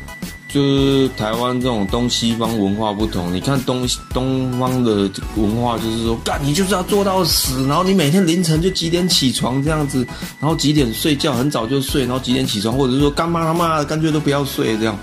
[0.48, 3.34] 就是台湾这种东西方文化不同？
[3.34, 10.06] 你看东东方的文化就是说，干你就是要做到死，然后你每天凌晨就几点起床这样子，
[10.40, 14.96] 然后几点睡觉，很早就睡，然后几点起床，或者是说干妈他妈的干脆都不要睡这样。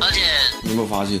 [0.00, 0.20] 而且
[0.62, 1.18] 你有没有发现？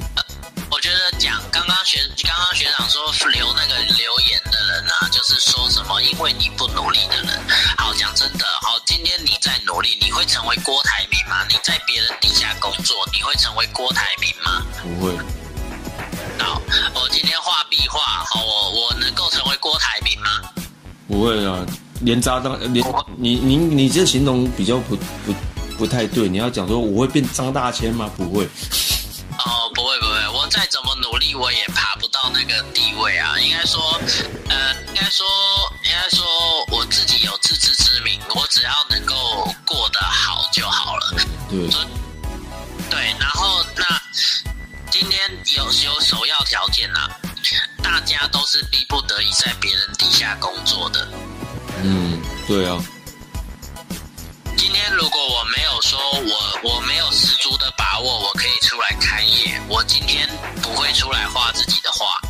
[0.70, 7.38] 我觉得讲刚刚学刚刚学长说留那个留言的人啊，就是说什么因为你不努力的人。
[7.76, 8.44] 好，讲真的，
[8.94, 11.46] 今天你在努力，你会成为郭台铭吗？
[11.48, 14.62] 你在别人底下工作，你会成为郭台铭吗？
[14.82, 15.16] 不会，
[16.38, 16.60] 好，
[16.94, 20.42] 我今天画壁画，好，我我能够成为郭台铭吗？
[21.08, 21.64] 不会啊，
[22.02, 22.84] 连渣当连
[23.16, 25.34] 你你你这形容比较不不
[25.78, 28.10] 不太对，你要讲说我会变张大千吗？
[28.14, 28.44] 不会。
[28.44, 33.38] 哦，不会不会，我再怎么努力，我也爬不到那个地位啊。
[33.38, 33.80] 应该说，
[34.48, 35.24] 呃，应该说，
[35.84, 36.26] 应该说，
[36.66, 39.14] 我自己有自知之明，我只要能够
[39.64, 41.14] 过得好就好了。
[41.48, 41.68] 对，
[42.90, 44.02] 对，然后那
[44.90, 45.20] 今天
[45.54, 47.08] 有有首要条件呐、
[47.80, 51.08] 大家都是逼不得已在别人底下工作的。
[51.84, 52.84] 嗯，对啊，
[54.62, 60.30] 今天如果我没有说我我没有十足的把握，我可以出来开业，我今天
[60.62, 62.20] 不会出来画自己的画。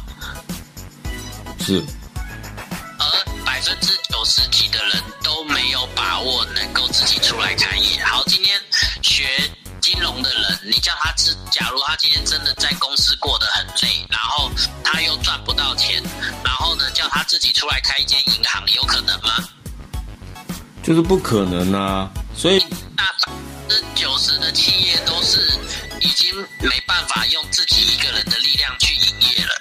[1.61, 1.85] 是，
[2.99, 3.05] 而
[3.45, 8.03] 百分之九十几的人都没有把握能够自己出来开业。
[8.03, 8.59] 好，今天
[9.03, 9.29] 学
[9.83, 14.51] 金融的人，你叫他自，假如他今天真的在公司过得很累，然后
[14.83, 16.03] 他又赚不到钱，
[16.43, 19.35] 然后呢，叫他自己出来开一间银行，有可能吗？
[20.83, 22.11] 就是不可能啊。
[22.43, 22.59] 所以
[22.97, 23.33] 大百
[23.69, 25.39] 分之九十的企业都是
[26.01, 29.53] 已经没办法用自己一个人的力量去营业了。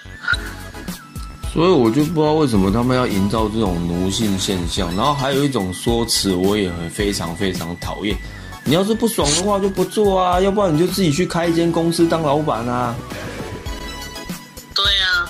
[1.53, 4.87] 所以我就不知道为什么他们要营造这种奴性现象。
[4.95, 8.17] 然后还有一种说辞，我也很非常非常讨厌。
[8.63, 12.95] 你要是不爽的话就不做啊，要不然你就自己去开一间公司当老板啊。
[14.73, 15.29] 对呀、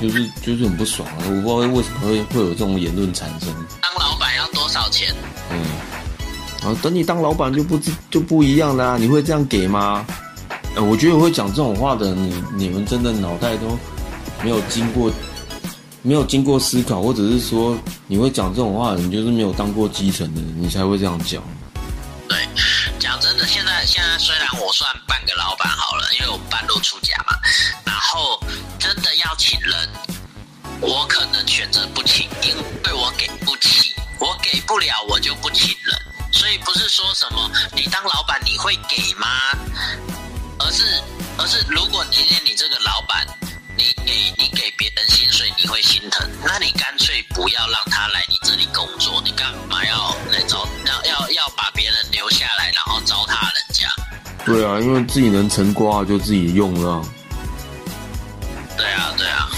[0.00, 3.52] 就是就是很不爽啊，我不知道为什么会会有这种言论产生。
[6.76, 10.06] 等你当老板就不知就不一样啦、你会这样给吗？
[10.74, 13.78] 呃，我觉得我会讲这种话的你你们真的脑袋都
[14.42, 15.10] 没有经过
[16.02, 17.76] 没有经过思考，或者是说
[18.06, 21.42] 你会讲这种话的，你就是没有当过基层的人，你才会这样讲。
[22.28, 22.38] 对，
[22.98, 27.36] 讲真的，现在现在虽然我算半个老板好了，因为我半路出家嘛，
[27.84, 28.38] 然后
[28.78, 29.88] 真的要请人，
[30.80, 32.54] 我可能选择不请，因
[32.84, 35.98] 为我给不起，我给不了，我就不请人。
[36.30, 39.28] 所以不是说什么你当老板你会给吗？
[40.58, 40.82] 而是
[41.38, 43.26] 而是如果今天你这个老板，
[43.76, 53.88] 你给你给别人薪水你会心疼，那你干脆不要让他来你这里工作，你干嘛要来找要要要把别人留下来，然后糟蹋人家？
[54.44, 57.04] 对啊，因为自己能成瓜就自己用了啊。
[58.76, 59.57] 对啊，对啊，所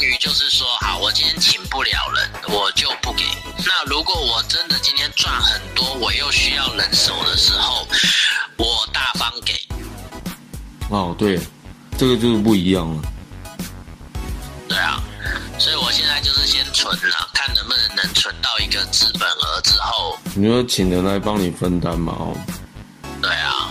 [0.00, 3.24] 以我样于就是说，好，我今天请不了人，我就不给。
[3.58, 7.86] 那如果我真的今天赚很多，我又需要人手的时候，
[8.56, 9.54] 我大方给。
[10.90, 11.38] 哦，对，
[11.96, 13.02] 这个就是不一样了。
[14.68, 15.02] 对啊，
[15.58, 22.12] 所以我现在就是先存了，看能不能能存到一个资本额之后，你说请人来帮你分担嘛？
[22.18, 22.36] 哦，
[23.22, 23.70] 对啊，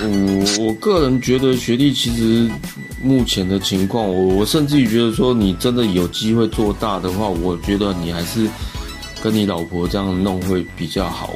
[0.00, 2.50] 我我个人觉得学弟其实
[3.04, 8.48] 目前的情况，我我甚至于觉得说，你真的有机会做大的话，我觉得你还是
[9.22, 11.34] 跟你老婆这样弄会比较好。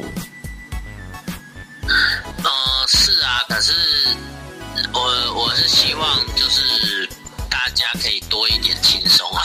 [1.82, 2.50] 呃，
[2.88, 3.72] 是啊，可是
[4.94, 5.00] 我
[5.44, 7.06] 我是希望就是
[7.50, 9.42] 大家可以多一点轻松啊。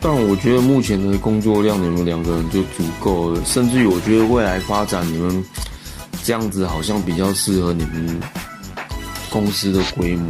[0.00, 5.44] 但我觉得目前的工作量，你们两个人就足够了，甚至于我觉得未来发展，你们
[6.24, 8.20] 这样子好像比较适合你们
[9.30, 10.28] 公司的规模。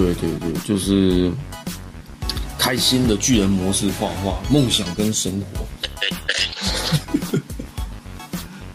[0.00, 1.30] 对对对，就是
[2.58, 5.66] 开心的巨人模式画画，梦想跟生活。
[6.00, 6.10] 对
[7.30, 7.40] 对，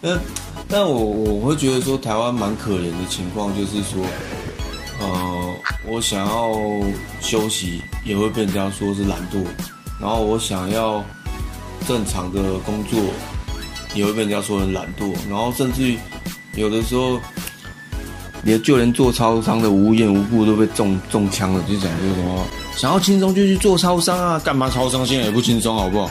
[0.00, 0.20] 但
[0.68, 4.04] 但我我会觉得说，台湾蛮可怜的情况就是说，
[5.00, 5.54] 呃，
[5.86, 6.52] 我想要
[7.20, 9.44] 休息，也会被人家说是懒惰；
[10.00, 11.04] 然后我想要
[11.86, 13.00] 正常的工作，
[13.94, 15.12] 也会被人家说很懒惰。
[15.28, 15.98] 然后甚至于
[16.54, 17.20] 有的时候，
[18.44, 26.10] 连就连做超商的无缘无故都被中中枪了，就讲说什么想要轻松就去做超商啊，干嘛超商现在也不轻松，好不好？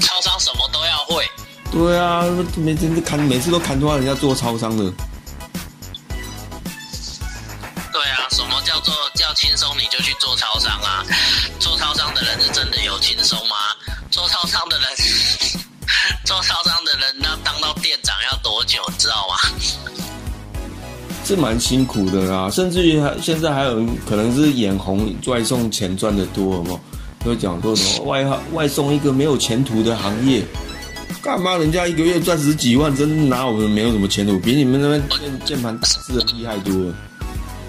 [0.00, 1.24] 超商什么都要会。
[1.70, 2.24] 对啊，
[2.56, 4.84] 每天都砍，每次都砍断人家做超商的。
[7.92, 11.04] 对啊，什么叫做叫轻松你就去做超商啊？
[11.60, 13.54] 做超商的人是真的有轻松吗？
[14.10, 14.88] 做超商的人，
[16.24, 19.36] 做超商的人要当到店长要多久，你知道吗？
[21.28, 26.80] 是蛮辛苦的啦，甚至于还现在还有人可能是眼红外送钱赚的多，嘛，
[27.22, 30.42] 都讲说什么外外送一个没有前途的行业，
[31.20, 36.94] 干嘛人家一个月赚十几万，真拿我们没有什么前途，比你们那边键键盘打字的厉害多了。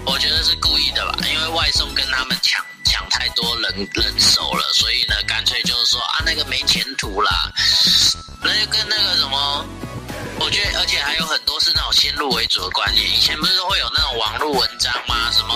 [0.06, 7.30] 我觉得是故意的吧，因为外送跟他们抢抢太多人人手了，所以呢，干脆就是说啊，那个没前途啦，
[8.42, 9.66] 那就跟那个什么。
[10.40, 13.04] 我觉得，而且还有很多是那种先入为主的观念。
[13.06, 15.30] 以前不是会有那种网络文章吗？
[15.30, 15.54] 什么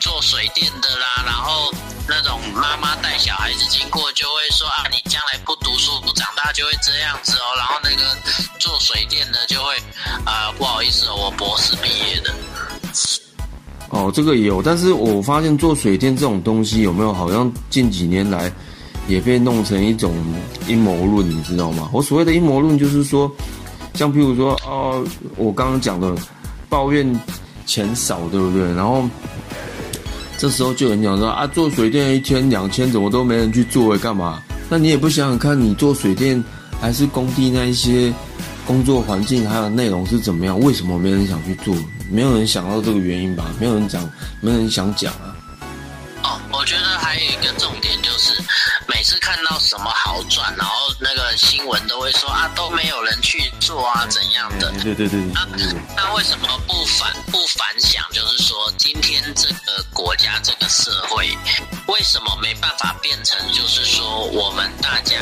[0.00, 1.72] 做水电的啦，然后
[2.08, 7.54] 那种妈妈带小孩子经过就会说啊，你将来不读书不长大就会这样子哦。
[7.56, 8.18] 然后那个
[8.58, 9.76] 做水电的就会
[10.24, 12.34] 啊，不好意思，我博士毕业的。
[13.90, 18.52] 哦，这个也有，但是我发现做水电这种东西有没有好像近几年来
[19.06, 20.12] 也被弄成一种
[20.66, 21.88] 阴谋论，你知道吗？
[21.92, 23.30] 我所谓的阴谋论就是说。
[23.96, 25.02] 像譬如说，哦，
[25.36, 26.14] 我刚刚讲的，
[26.68, 27.18] 抱怨
[27.64, 28.62] 钱少，对不对？
[28.74, 29.08] 然后
[30.36, 33.96] 这时候就有人讲说啊，做水电一天两千，怎么都没人去做？
[33.96, 34.42] 干嘛？
[34.68, 36.42] 那你也不想想看，你做水电
[36.80, 38.12] 还是工地那一些
[38.66, 40.60] 工作环境还有内容是怎么样？
[40.60, 41.74] 为什么没人想去做？
[42.10, 43.46] 没有人想到这个原因吧？
[43.58, 44.08] 没有人讲，
[44.40, 45.34] 没有人想讲啊。
[46.22, 48.34] 哦，我觉得还有一个重点就是。
[48.88, 54.72] 每次看到什么好转，然后那个新闻都会说啊，都没有人去做啊，怎样的？
[54.82, 55.20] 对对对。
[55.34, 55.46] 那
[55.96, 58.04] 那为什么不反不反想？
[58.12, 61.36] 就是说，今天这个国家这个社会，
[61.88, 65.16] 为什么没办法变成就是说，我们大家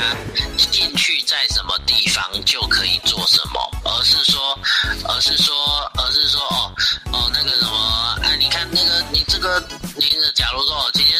[0.56, 4.58] 兴趣在什么地方就可以做什么，而是说，
[5.04, 6.74] 而是说，而是说，哦
[7.12, 9.60] 哦，那个什么，哎，你看那个你这个，
[9.96, 11.18] 你假如说，今天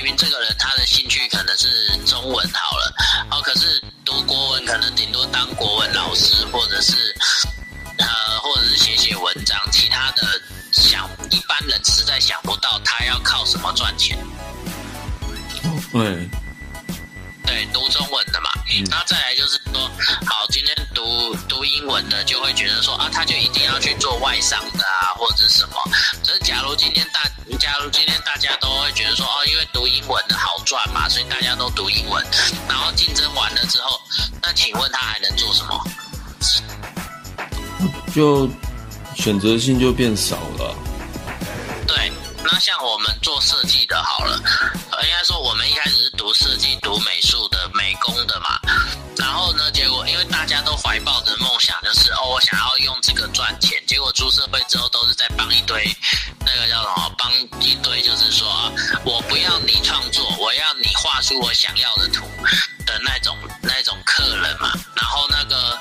[0.00, 1.68] 因为这个人他的兴趣可能是。
[2.06, 2.94] 中文好了，
[3.30, 7.14] 哦，可是读国文可能顶多当国文老师，或者是
[7.98, 8.06] 呃，
[8.40, 10.22] 或者是写写文章，其他的
[10.72, 14.18] 想一般人实在想不到他要靠什么赚钱。
[15.92, 16.28] 对。
[17.50, 18.48] 对，读中文的嘛，
[18.88, 19.90] 那再来就是说，
[20.24, 25.74] 好，今天读读英文的就会觉得说啊，他就一定要去做外商的啊，或者是什么。
[26.24, 27.24] 可是假如今天大，
[27.58, 32.24] 假如今天大家都会觉得说，哦，因为读英文的好赚嘛，所以大家都读英文，
[32.68, 34.00] 然后竞争完了之后，
[34.40, 35.84] 那请问他还能做什么？
[38.14, 38.48] 就
[39.16, 40.76] 选择性就变少了。
[42.52, 44.36] 那像我们做设计的，好了，
[45.04, 48.58] 应该说我们一开始是读设计、读美术的、美工的嘛。
[49.16, 53.80] 然后呢，结果因为大家都怀抱着梦想，就是哦，我想要用这个赚钱。
[53.86, 55.94] 结果出社会之后，都是在帮一堆
[56.40, 58.72] 那个叫什么，帮一堆就是说，
[59.04, 62.24] 我不要你创作，我要你画出我想要的图
[62.84, 64.72] 的那种那种客人嘛。
[64.96, 65.78] 然后那个，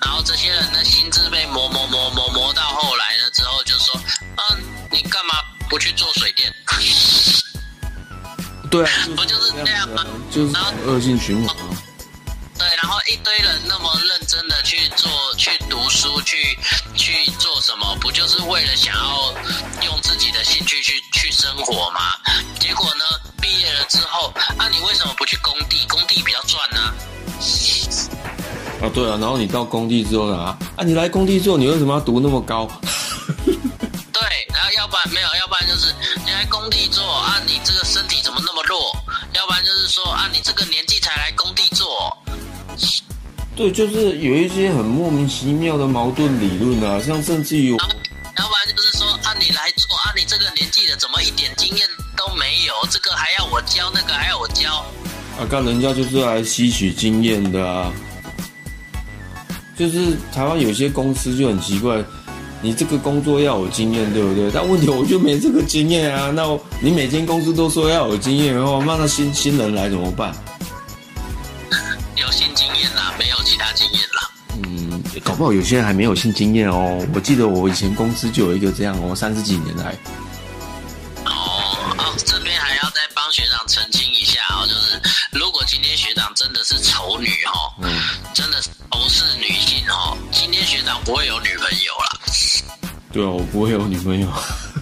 [0.00, 3.98] 然后这些人的心智被磨磨磨磨磨到后来了之后，就说，
[4.36, 5.34] 嗯，你干嘛？
[5.68, 6.52] 不去做水电，
[8.70, 10.04] 对啊， 不就是这样吗？
[10.30, 10.54] 就是
[10.86, 11.56] 恶性循环。
[12.56, 16.56] 对，然后一堆人那么认真的去做、去读书、去
[16.94, 19.34] 去做什么，不就是为了想要
[19.84, 22.14] 用自己的兴趣去去生活吗？
[22.60, 23.04] 结果呢，
[23.40, 25.84] 毕业了之后，啊，你为什么不去工地？
[25.88, 26.94] 工地比较赚呢？
[28.82, 30.36] 啊，对啊，然后你到工地之后呢？
[30.76, 32.68] 啊，你来工地做，你为什么要读那么高？
[34.72, 38.96] 要不然没有，要不然就是你来工地做啊，你这个身体怎么那么弱？
[39.34, 42.16] 要不然就是说啊，你这个年纪才来工地做。
[43.56, 51.86] 对，就是有一些很莫名其妙的矛盾理论啊，像甚至于，要不然就是说啊，你来做啊，你这个年纪的怎么一点经验
[52.16, 52.74] 都没有？
[52.90, 54.84] 这个还要我教，那个还要我教。
[55.38, 57.92] 啊，干人家就是来吸取经验的啊，
[59.78, 62.02] 就是台湾有些公司就很奇怪。
[62.64, 64.50] 你这个工作要有经验对不对？
[64.50, 66.42] 但问题我就没这个经验啊那
[66.80, 70.34] 你每天公司都说要有经验然后那那新新人来怎么办？
[72.16, 74.30] 有新经验啦没有其他经验啦。
[74.62, 79.94] 嗯搞不好有些人还没有新经验哦我记得我以前公司就有一个这样我三十几年来。
[81.26, 81.76] 哦
[82.24, 85.00] 这边还要再帮学长澄清一下哦就是
[85.32, 87.90] 如果今天学长真的是丑女哦嗯。
[88.32, 92.13] 真的是欧是女性哦今天学长不会有女朋友了
[93.14, 94.28] 对啊，我不会有女朋友。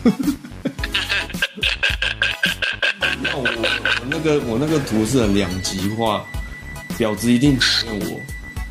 [3.21, 6.25] 那我我那个我那个图是很两极化，
[6.97, 8.19] 婊子一定讨厌我，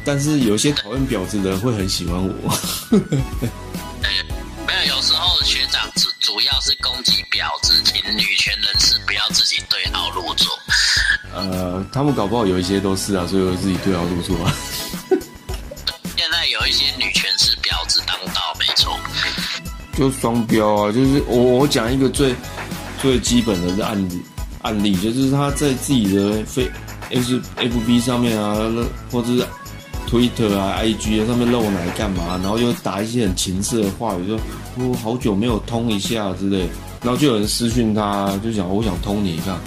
[0.04, 2.58] 但是有些讨厌婊子的人会很喜欢我。
[4.66, 10.58] 没有，有时候学长主主要是攻击婊子，请女权人士不要自己对号入座。
[11.36, 14.52] 呃，他们搞不好有一些都是啊，所以我自己对号入座啊。
[19.94, 22.34] 就双标啊，就是我我讲一个最
[23.02, 24.22] 最基本的案例
[24.62, 26.70] 案例，就是他在自己的非
[27.10, 28.56] F F B 上面啊，
[29.12, 29.46] 或者是
[30.08, 34.40] Twitter 啊、I G 啊上面露奶干嘛，然后又打一些很情色的话语，说
[34.78, 36.60] 我好久没有通一下之类，
[37.02, 39.58] 然后就有人私讯他，就想我想通你一下，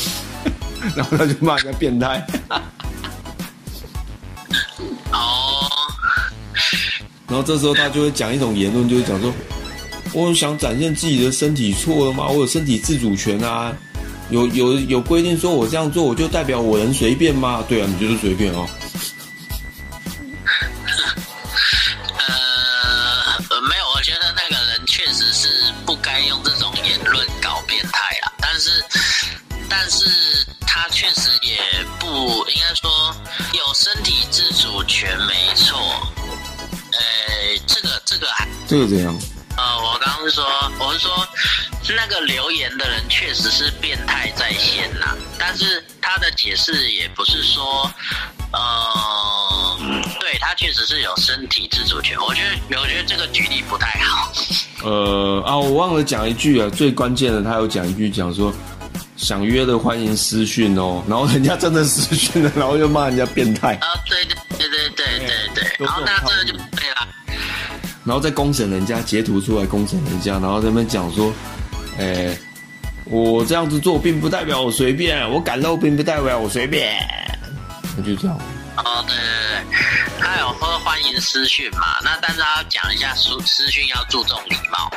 [0.96, 2.26] 然后他就骂人家变态。
[7.28, 9.30] 然后这时候他就会讲一种言论，就是讲说，
[10.14, 12.26] 我想展现自己的身体错了吗？
[12.26, 13.70] 我有身体自主权啊，
[14.30, 17.62] 有有有规定说我这样做我就代表我能随便吗？
[17.68, 18.66] 对啊，你就是随便哦。
[22.26, 25.48] 呃，没有，我觉得那个人确实是
[25.84, 28.32] 不该用这种言论搞变态啊。
[28.40, 28.70] 但是，
[29.68, 30.06] 但是
[30.62, 31.58] 他确实也
[31.98, 32.06] 不
[32.48, 33.14] 应该说
[33.52, 35.47] 有身体自主权，没。
[38.18, 39.16] 这个这个还这个怎样？
[39.56, 40.44] 呃，我刚刚是说，
[40.78, 41.26] 我是说，
[41.96, 47.90] 那个留言的人确实是变态在先呐，但是他的解释也不是说，
[48.52, 49.78] 呃，
[50.20, 52.16] 对他确实是有身体自主权。
[52.20, 54.32] 我觉得，我觉得这个举例不太好。
[54.84, 58.54] 呃啊，我忘了讲一句啊，最关键的，他有讲一句，讲说
[59.16, 63.74] 想约的欢迎私讯哦，然后人家真的私讯了，然后又骂人家变态。
[63.74, 66.54] 啊，对对对对对对对，然后那这个就。
[68.08, 71.30] 然后再公审人家，截图出来公审人家，然后他们讲说，
[71.98, 72.34] 哎，
[73.04, 76.96] 我这样子做并不代表我随便，我敢露并不代表我随便，
[77.94, 78.34] 那就这样。
[78.78, 84.90] 哦，对对对，他有说欢迎私讯嘛，那但是他要讲一下私私讯要注重礼貌。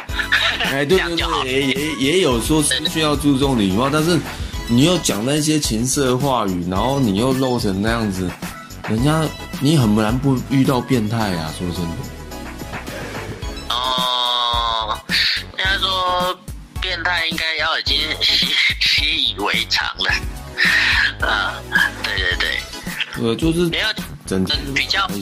[0.63, 4.17] 哎，对 对对，也也也有说私讯要注重礼貌，但是
[4.69, 8.29] 你又讲那些情色话语，然后你又露成那样子，
[8.87, 9.21] 人家
[9.59, 12.10] 你很难不遇到变态啊，说真的。
[17.01, 18.47] 变态应该要已经习
[18.79, 21.59] 习以为常了，啊，
[22.03, 22.59] 对对对，
[23.23, 23.87] 呃，就是没有
[24.27, 25.19] 真比较会，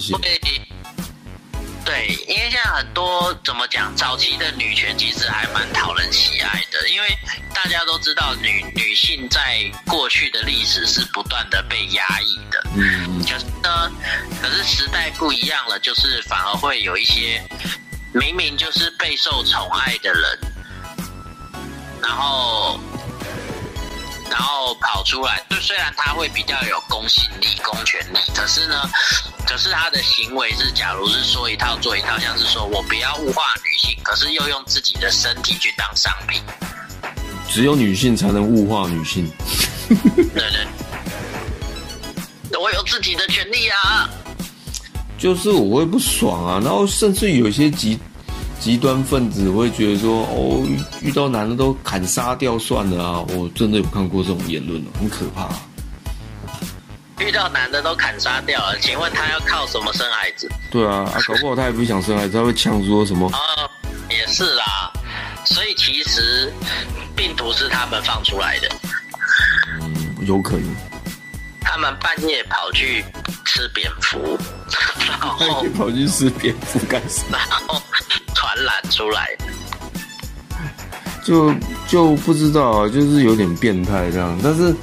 [1.86, 7.08] 对，因为现在很多怎么讲，早期的女权其实还蛮讨人喜爱的，因为
[7.54, 13.92] 大家都知道女女性在过去的历史是不断的被压抑的，嗯，就是呢，
[14.42, 17.42] 可是时代不一样了，就是反而会有一些
[18.14, 20.40] 明明就是备受宠爱的人。
[22.10, 22.80] 然后，
[24.32, 28.90] 然后跑出来，就虽然他会比较有公信力、公权力，可是呢，
[29.46, 36.42] 可是他的行为是，假如是说一套做一套，像是说我不要物化女性，可是又用自己的身体去当商品。
[37.48, 39.32] 只有女性才能物化女性。
[39.88, 40.66] 对对，
[42.60, 44.10] 我有自己的权利啊。
[45.16, 48.00] 就是我会不爽啊，然后甚至有些极。
[48.60, 50.68] 极端分子会觉得说：“哦，
[51.02, 55.48] 遇到男的都砍杀掉算了啊！”我真的有看过这种言论很可怕。
[57.24, 60.50] 遇到男的都砍杀掉了，请问他要靠什么生孩子？
[60.70, 63.28] 对啊，啊，搞不好他也不想生孩子，他会呛说什么？
[63.28, 63.70] 哦，
[64.10, 64.92] 也是啦。
[65.46, 66.54] 所以其实
[67.16, 68.70] 病毒是他们放出来的。
[69.82, 70.76] 嗯，有可能。
[71.62, 73.06] 他们半夜跑去
[73.46, 74.38] 吃蝙蝠，
[75.08, 77.38] 然后跑去吃蝙蝠干什么？
[77.38, 77.82] 然后。
[78.40, 79.28] 传染出来，
[81.26, 81.54] 就
[81.90, 84.40] 就不知道啊，就是有点变态这样。
[84.42, 84.74] 但是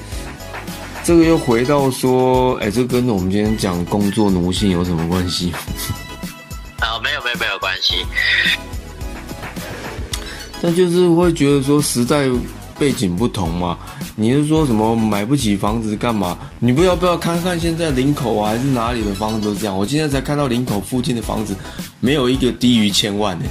[1.03, 5.55] 这个又回到说，哎，这跟我们今天讲工作奴性有什么关系？
[6.81, 8.05] 啊，没有没有没有关系。
[10.61, 12.29] 但就是会觉得说时代
[12.79, 13.79] 背景不同嘛。
[14.15, 16.39] 你是说什么买不起房子干嘛？
[16.59, 19.77] 你不要不要看看现在林口啊，还是哪里的房子都这样。
[19.77, 21.57] 我今天才看到林口附近的房子。
[21.99, 23.47] 没有一个低于千万的，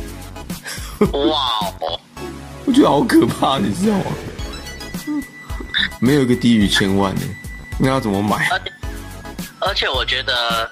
[0.99, 1.35] 哇
[1.81, 1.99] 哦！
[2.63, 4.05] 我觉得好可怕，你知道吗？
[5.99, 7.21] 没有一个低于千万的，
[7.79, 8.47] 那要怎么买？
[9.67, 10.69] 而且我觉得，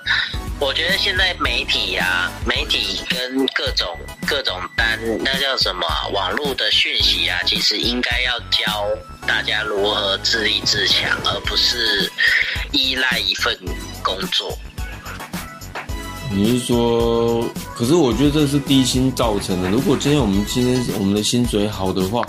[0.60, 3.88] 我觉得现在媒体呀、媒体跟各种
[4.28, 8.88] 各种单，那叫什么、网络的讯息啊，其实应该要教
[9.28, 12.10] 大家如何自立自强，而不是
[12.72, 13.58] 依赖一份
[14.04, 14.56] 工作。
[16.32, 17.44] 你是说，
[17.76, 19.70] 可是我觉得这是低薪造成的。
[19.70, 22.24] 如果今天我们今天我们的薪水好的话，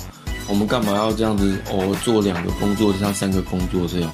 [0.49, 1.59] 我们干嘛要这样子？
[1.71, 4.12] 哦，做两个工作，像三个工作这样？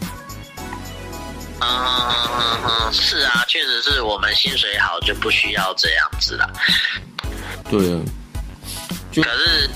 [4.20, 6.48] 们薪水好就不需要这样子了。
[7.70, 8.00] 对啊，
[9.14, 9.70] 可是，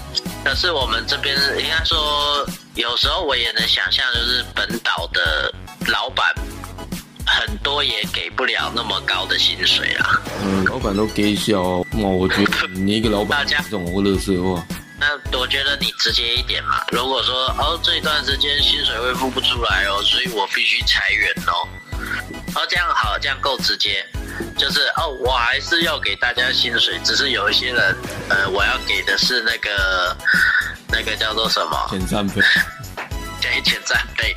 [0.44, 5.52] 可是我们这边应该说，有时候我也能想象，就是本岛的
[5.86, 6.32] 老板
[7.26, 10.20] 很多也给不了那么高的薪水啦。
[10.44, 11.86] 嗯，老板都给小哦。
[11.94, 14.64] 哇，我觉得你一个老板大家这种或乐色的话，
[14.98, 16.84] 那我觉得你直接一点嘛。
[16.92, 21.66] 如果说哦这一段时间薪水会付不出来哦，所以我必须裁员哦。
[22.54, 24.04] 哦，这样好，这样够直接。
[24.56, 27.96] 就是哦，我还是要给大家薪水，只是有一些人，
[28.28, 30.16] 呃，我要给的是那个
[30.88, 31.76] 那个叫做什么？
[31.90, 32.42] 遣散费。
[33.40, 34.34] 给遣散费。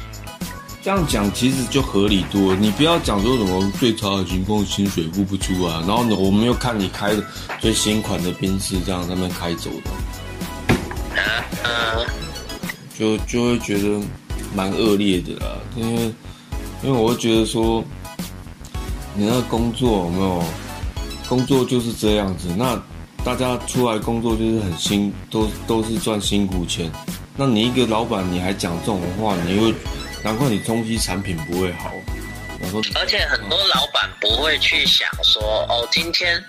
[0.83, 7.21] 这样讲其实就合理多了，你不要讲说什么最差的情况薪水付不出啊，然后呢，我们又看你开的
[7.59, 9.91] 最新款的宾士这样他们开走的，
[11.15, 12.05] 嗯嗯，
[12.97, 14.01] 就就会觉得
[14.55, 16.01] 蛮恶劣的啦，因为
[16.83, 17.83] 因为我会觉得说，
[19.20, 20.43] 你那工作有没有
[21.28, 22.80] 工作就是这样子，那
[23.26, 26.91] 大家出来工作就是很辛，都都是赚辛苦钱，
[27.36, 29.74] 那你一个老板你还讲这种话，你会
[30.24, 31.89] 难怪你中西产品不会好。
[32.95, 36.43] 而且很多老板不会去想说，哦，今天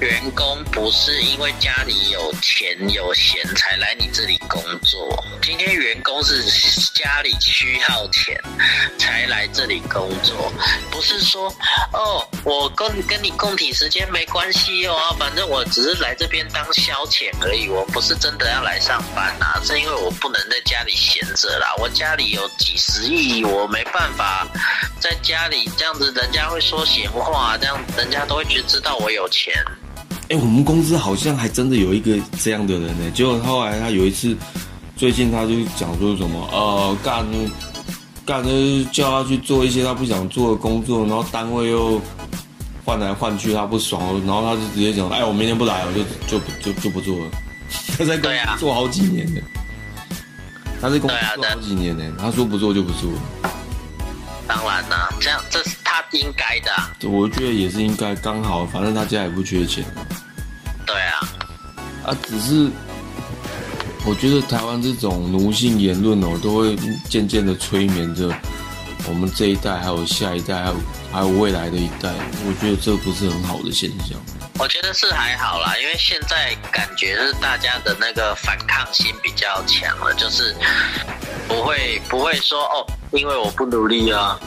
[0.00, 6.42] 员工不是因为家里有钱有闲才来你这里工作，今天员工是
[6.94, 8.40] 家里需要钱
[8.98, 10.52] 才来这里工作，
[10.90, 11.48] 不是说，
[11.92, 24.46] 哦，我跟跟你共体时间没关系哦，反正我只是来这边当消遣而已，我不是真的要来上班啊，是因为我不能在家里闲着啦，我家里有几十亿，我没办法
[25.00, 29.52] 在家里这样子，人家会说闲话，这样人家都会觉得知道我有钱。
[30.28, 33.10] 哎、我们公司好像还真的有一个这样的人呢。
[33.12, 34.36] 结果后来他有一次，
[34.96, 37.26] 最近他就讲说什么，呃，干
[38.24, 42.00] 干就是叫他去做一些他不想做的工作，然后单位又
[42.84, 47.30] 换来换去，他不爽，然后他就直接讲，哎，我明天不来，我就就就就不做了。
[47.98, 49.42] 他在公对啊司做好几年的，
[50.80, 53.10] 他在公司做好几年呢，他说不做就不做。
[54.50, 59.84] 当然啦、这样这是他应该的啊、我觉得也是应该刚好，反正他家也不缺钱。
[60.84, 61.20] 对啊，
[62.04, 62.68] 啊，只是
[64.04, 66.76] 我觉得台湾这种奴性言论哦，都会
[67.08, 68.28] 渐渐的催眠着
[69.06, 70.76] 我们这一代，还有下一代，还有
[71.12, 72.12] 还有未来的一代。
[72.44, 74.18] 我觉得这不是很好的现象。
[74.60, 80.54] 我觉得是还好啦，因为现在感觉是大家的那个反抗心比较强了，就是
[81.48, 84.38] 不会不会说哦，因为我不努力啊，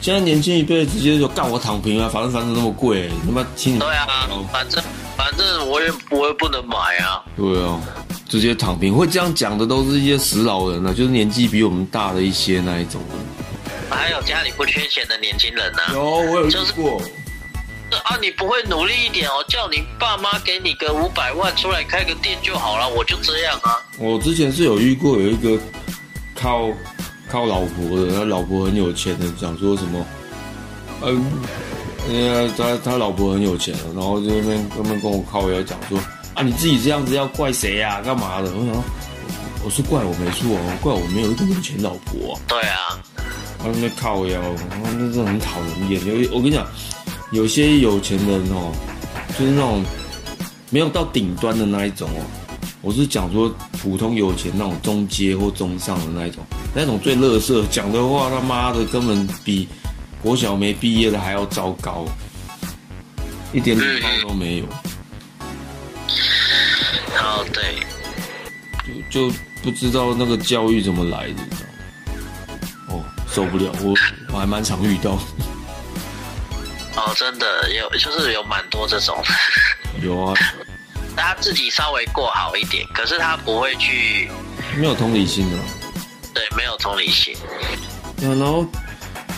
[0.00, 4.06] 现在年轻一辈直接就干我躺平啊，反正房子那么贵，他妈听你对啊，
[4.52, 4.80] 反正
[5.16, 7.80] 反正我也我也不能买啊，对啊，
[8.28, 8.94] 直接躺平。
[8.94, 13.96] 会这样讲的都是一些死老人啊、就是年纪比我们大的一些那一种的。
[13.96, 17.02] 还有家里不缺钱的年轻人呢、有，我有就是过。
[18.04, 23.78] 啊，你不会努力一点哦，叫你爸妈给你个五百万出来开个店就好了，我就这样啊。
[23.98, 25.58] 我之前是有遇过有一个
[26.34, 26.68] 靠
[27.30, 30.06] 靠老婆的，他老婆很有钱的，讲说什么，
[31.02, 31.24] 嗯，
[32.08, 35.98] 因为他他老婆很有钱，然后就那边那边跟我靠腰讲说，
[36.34, 38.50] 啊你自己这样子要怪谁呀、干嘛的？
[38.50, 38.84] 我想说，
[39.64, 42.40] 我是怪我没错哦，怪我没有一个有钱老婆、啊。
[42.48, 42.98] 对啊，
[43.58, 44.40] 他们在靠腰，
[44.82, 46.04] 那真的很讨人厌。
[46.04, 46.66] 有我跟你讲，
[47.32, 48.72] 有些有钱人哦，
[49.38, 49.84] 就是那种
[50.70, 52.22] 没有到顶端的那一种哦。
[52.82, 53.52] 我是讲说
[53.82, 59.66] 普通有钱那种中阶或中上的那一种，那种最乐色，讲的话他妈的根本比
[60.22, 62.04] 国小没毕业的还要糟糕，
[63.52, 64.64] 一点礼貌都没有，
[67.16, 67.74] 哦对，
[69.10, 72.14] 就就不知道那个教育怎么来的，你知道吗？
[72.90, 73.94] 哦，受不了，我
[74.32, 75.18] 我还蛮常遇到。
[77.06, 79.16] 哦真的有，就是有蛮多这种。
[80.02, 80.34] 有啊，
[81.16, 84.28] 他自己稍微过好一点，可是他不会去，
[84.76, 85.58] 没有同理心的。
[86.34, 87.36] 对，没有同理心。
[88.18, 88.66] 对啊，然后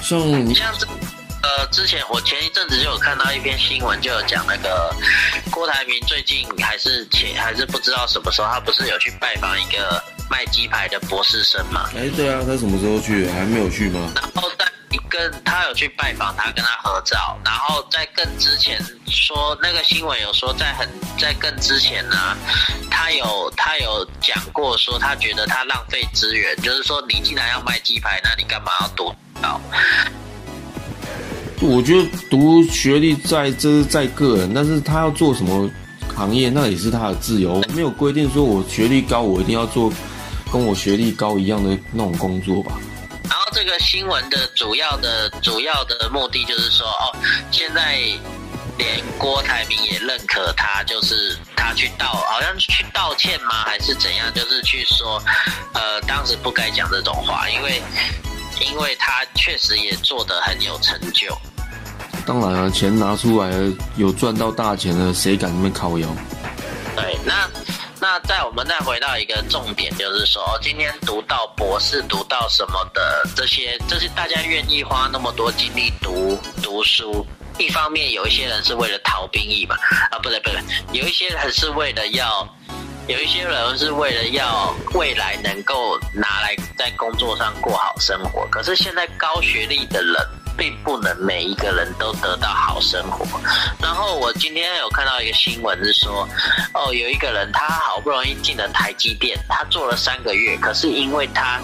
[0.02, 0.86] 像你像这，
[1.42, 4.94] 呃，之前我前一阵子就有看到一篇新闻，就有讲那个
[5.50, 11.88] 郭台铭最近还是前还是不知道什么时候，他不是有去拜访一个卖鸡排的博士生嘛？
[11.94, 13.28] 哎，对啊，他什么时候去？
[13.30, 14.12] 还没有去吗？
[14.14, 14.66] 然后在
[15.08, 22.36] 跟他有去拜访他，跟他合照，然后在更之前说那个新闻有说在很在更之前呢，
[22.90, 29.60] 他有他有讲过说他觉得他浪费资源，就是说你既然要卖鸡排，那你干嘛要读到？
[31.60, 35.68] 我觉得读学历在这是在个人，但是他要做什么
[36.14, 39.92] 行业，那也是他的自由，没有规定说我学历高，我一定要做
[40.52, 42.72] 跟我学历高一样的那种工作吧。
[43.24, 47.16] 然后这个新闻的主要的主要的目的就是说，哦，
[47.50, 47.98] 现在
[48.78, 53.64] 连郭台铭也认可他，就是他去道，好像去道歉吗？
[53.66, 54.32] 还是怎样？
[54.32, 55.20] 就是去说，
[55.74, 57.82] 呃，当时不该讲这种话，因为
[58.60, 61.36] 因为他确实也做得很有成就。
[62.26, 66.06] 当然了，钱拿出来了，有赚到大钱了，谁敢那么靠腰？
[66.94, 67.48] 对，那
[68.00, 77.26] 那在我们再回到一个重点，就是说，今天读到博士，读到什么的这些，这是大家愿意花那么多精力读读书。
[77.58, 79.74] 一方面，有一些人是为了逃兵役嘛，
[80.10, 80.60] 啊，不对不对，
[80.92, 82.46] 有一些人是为了要，
[83.08, 88.46] 有一些人是为了要未来能够拿来在工作上过好生活。
[88.50, 90.14] 可是现在高学历的人。
[90.58, 93.24] 并不能每一个人都得到好生活。
[93.80, 96.28] 然后我今天有看到一个新闻是说，
[96.74, 101.60] 哦，有一个人他好不容易进了台积电，他做了三个月，可是因为他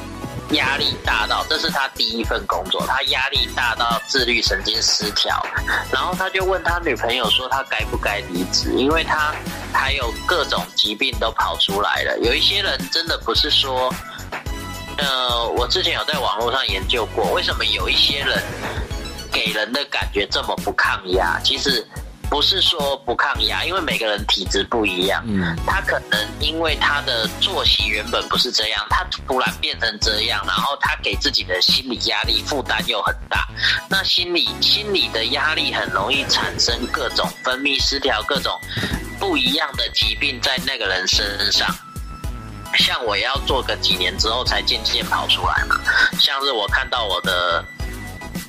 [0.51, 5.45] 压力大到，这是他第一份工作，他压力大到自律神经失调，
[5.93, 9.35] 然后他就问他女朋友说他该不该离职，因为他
[9.73, 12.19] 还有各种疾病都跑出来了。
[12.21, 13.93] 有一些人真的不是说。
[14.97, 18.41] 呃，我之前有在网络上研究过，为什么有一些人
[19.33, 21.41] 给人的感觉这么不抗压？
[21.43, 21.85] 其实
[22.31, 25.23] 不是说不抗压，因为每个人体质不一样。
[25.27, 33.47] 嗯，他可能因为他的作息原本不是这样，他突然变成这样，然后他给自己的心理压力负担又很大。
[33.89, 38.59] 那心理心理的压力很容易产生各种分泌失调，各种
[39.19, 41.69] 不一样的疾病在那个人身上。
[42.77, 45.79] 像我要做个几年之后才渐渐跑出来嘛，
[46.19, 47.65] 像是我看到我的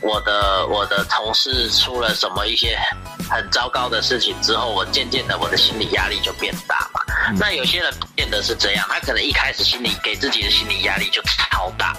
[0.02, 2.76] 我的我的同事出了什么一些
[3.30, 7.02] 很糟糕的事情之后，我渐渐的我的心理压力就变大嘛。
[7.38, 11.96] 那有些人变得是这样，他可能一开始心理给自己的心理压力就超大，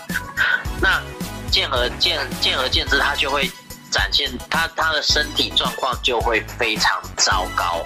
[0.80, 1.02] 那
[1.50, 3.50] 见而见见而见之，他就会
[3.90, 7.84] 展现他他的身体状况就会非常糟糕。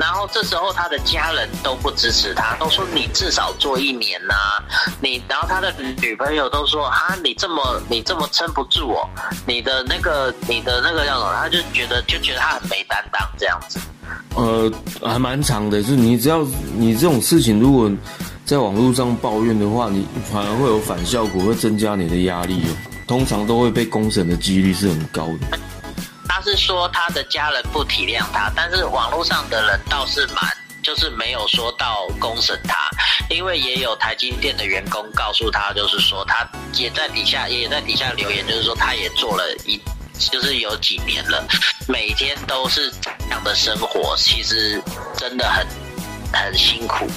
[0.00, 4.34] 然后这时候他的家人都不支持他，都说你至少做一年呐，
[4.98, 5.70] 你然后他的
[6.00, 9.06] 女朋友都说啊，你这么你这么撑不住哦，
[9.46, 13.78] 你的那个你的那个叫什么，他就觉得就觉得他很没担当这样子。
[14.36, 14.72] 呃，
[15.02, 16.42] 还蛮长的，就是你只要
[16.74, 17.90] 你这种事情如果
[18.46, 22.72] 在网络上抱怨的话，你反而会有反效果，会增加你的压力哦。
[23.06, 25.58] 通常都会被公审的几率是很高的。
[26.32, 30.36] 他是说他的家人不体谅他，但是网络上的人倒是蛮，
[30.80, 32.88] 就是没有说到公审他，
[33.28, 39.82] 因为也有台积电的员工告诉他，就是说他也在底下也在底下留言，就是说他也做了一，
[40.30, 41.44] 就是有几年了，
[41.88, 44.80] 每天都是这样的生活，其实
[45.16, 45.66] 真的很
[46.32, 47.10] 很辛苦。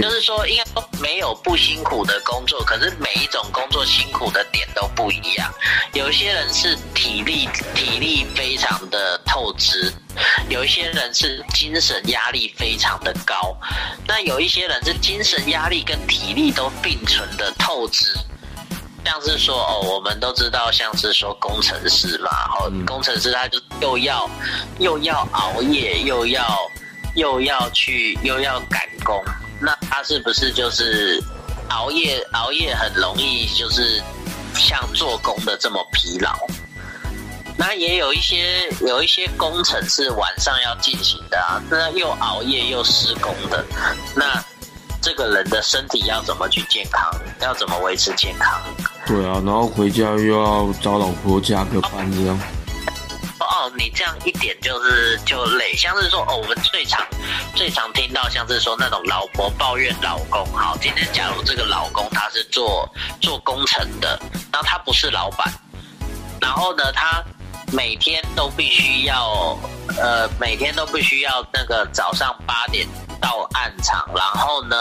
[0.00, 5.52] 就是说，应该说没有不辛苦的工作，可是每一种工作辛苦的点都不一样。
[5.92, 9.92] 有些人是体力体力非常的透支，
[10.48, 13.54] 有一些人是精神压力非常的高，
[14.06, 18.14] 那有一些人是精神压力跟体力都并存的透支。
[19.04, 24.30] 像是说哦，我们都知道，像是说工程师嘛，哦，工程师他就又要
[24.78, 26.56] 又要熬夜，又要
[27.16, 29.22] 又要去又要赶工。
[29.62, 31.22] 那他是不是就是
[31.68, 32.20] 熬夜？
[32.32, 34.02] 熬夜很容易就是
[34.54, 36.36] 像做工的这么疲劳。
[37.56, 43.64] 那也有一些有一些工程是晚上要进行的啊，那又熬夜又施工的，
[44.16, 44.42] 那
[45.00, 47.08] 这个人的身体要怎么去健康？
[47.40, 48.60] 要怎么维持健康？
[49.06, 52.40] 对啊，然后回家又要找老婆加个班这样。
[53.76, 57.04] 你这样一点就是就累，像是说哦，我们最常
[57.54, 62.88] 最常听到像是说那种老婆抱怨老公，好，今天假如这个老公他是做
[63.20, 64.20] 做工程的，
[64.50, 65.52] 那他不是老板，
[66.40, 67.22] 然后呢，他
[67.72, 69.58] 每天都必须要
[69.98, 72.86] 呃，每天都必须要那个早上八点
[73.20, 74.76] 到暗场，然后呢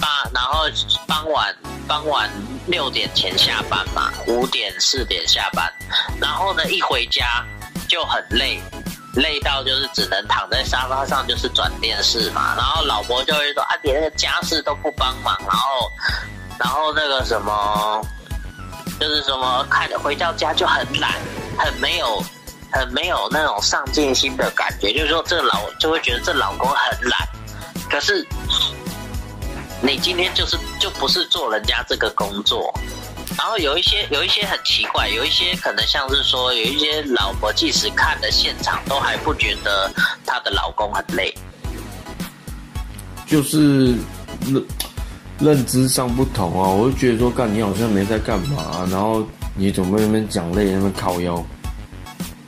[0.00, 0.64] 八，然后
[1.06, 1.54] 傍晚
[1.86, 2.30] 傍晚
[2.66, 5.70] 六点前下班嘛，五点四点下班，
[6.20, 7.44] 然后呢一回家。
[7.88, 8.60] 就很累，
[9.14, 12.54] 累到就是只能躺在沙发上，就是转电视嘛。
[12.56, 15.90] 然后老婆就会说：“啊，你那个家事都不帮忙，然后，
[16.58, 18.00] 然后那个什么，
[18.98, 21.12] 就是什么看回到家就很懒，
[21.58, 22.22] 很没有
[22.72, 27.28] 很没有那种上进心的感觉，就是说这老就会觉得这老公很懒，
[27.90, 28.26] 可是
[29.80, 32.72] 你今天就是就不是做人家这个工作。
[33.36, 39.90] 然后有一些有一些很奇怪，有一些可能像是说，有一些老婆即使看了现场，都还不觉得
[40.24, 41.34] 她的老公很累，
[43.26, 43.94] 就是
[44.46, 44.64] 认
[45.40, 46.70] 认知上不同啊。
[46.70, 51.44] 我就觉得说，干你好像没在干嘛，然后你总在那边讲累，那边靠腰。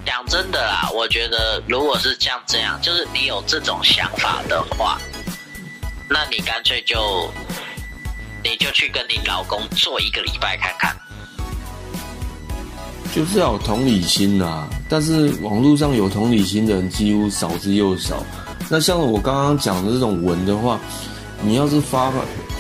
[0.07, 4.99] 讲真的啦，我觉得如果是像这样，就是你有这种想法的话，
[6.09, 7.31] 那你干脆就。
[8.49, 10.97] 你就去跟你老公做一个礼拜看看，
[13.13, 14.69] 就是要有同理心呐。
[14.89, 18.23] 但是网络上有同理心的人几乎少之又少。
[18.69, 20.79] 那像我刚刚讲的这种文的话，
[21.43, 22.13] 你要是发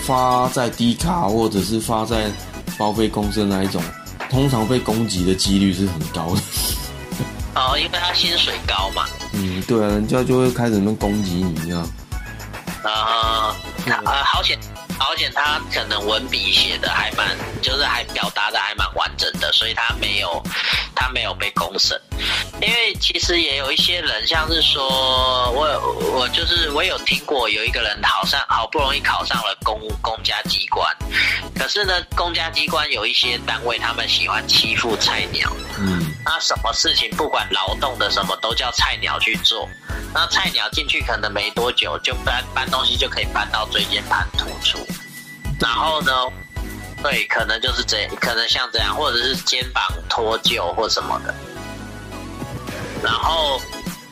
[0.03, 2.28] 发在低卡或者是发在
[2.76, 3.80] 报废公司那一种，
[4.28, 6.43] 通常被攻击的几率是很高的。
[7.55, 9.07] 哦，因为他薪水高嘛。
[9.34, 11.89] 嗯，对啊，人家就会开始那攻击你这样。
[12.82, 13.55] 啊，
[14.05, 14.59] 啊，好险。
[14.99, 20.42] 而且他可能文笔写的还蛮，就是还表达的还蛮完整的，所以他没有，
[20.94, 22.01] 他没有被公审。
[22.61, 25.66] 因为其实也有一些人，像是说，我
[26.14, 30.94] 我就是我有听过有一个人考上，好不容易考上了公公家机关，
[31.59, 35.53] 可是呢，公家机关有一些单位，他们喜欢欺负菜鸟。
[35.78, 36.05] 嗯。
[36.28, 39.68] 那什么事情不管劳动的什么都叫菜鸟去做，
[40.12, 44.84] 那菜鸟进去可能没多久就搬搬东西就可以搬到椎间盘突出，
[45.60, 46.12] 然后呢，
[47.00, 51.32] 对，可能就是这，可能像这样，或者是肩膀脱臼或什么的。
[53.04, 53.60] 然后，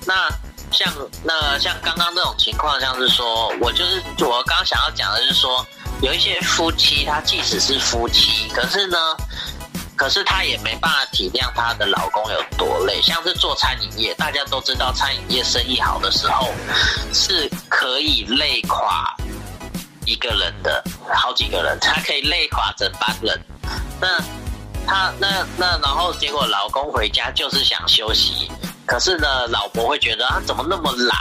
[0.06, 0.28] 那
[0.70, 0.94] 像
[1.24, 5.66] 那像刚刚这种情况，像是说我就是我刚想要讲的是说，
[6.00, 8.96] 有一些夫妻他即使是夫妻，可是呢。
[9.96, 16.52] 可是她也没办法体谅她的老公有多累，像是做餐饮业，大家都知道餐饮业生意好的时候
[17.12, 19.14] 是可以累垮
[20.04, 20.82] 一个人的，
[21.14, 23.40] 好几个人，他可以累垮整班人。
[24.00, 24.18] 那
[24.86, 28.50] 他那那然后结果老公回家就是想休息，
[28.86, 31.16] 可是呢老婆会觉得他怎么那么懒，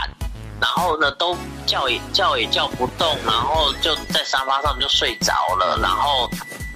[0.60, 6.28] 然后呢都叫也叫也叫不动，然后就在沙发上就睡着了，然后。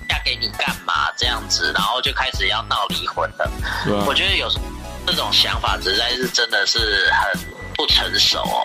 [0.08, 3.50] 嫁给你干嘛这样子，然后就开始要闹离婚了。
[4.06, 4.50] 我觉得有
[5.06, 7.40] 这种想法，实在是真的是很
[7.74, 8.64] 不成熟哦。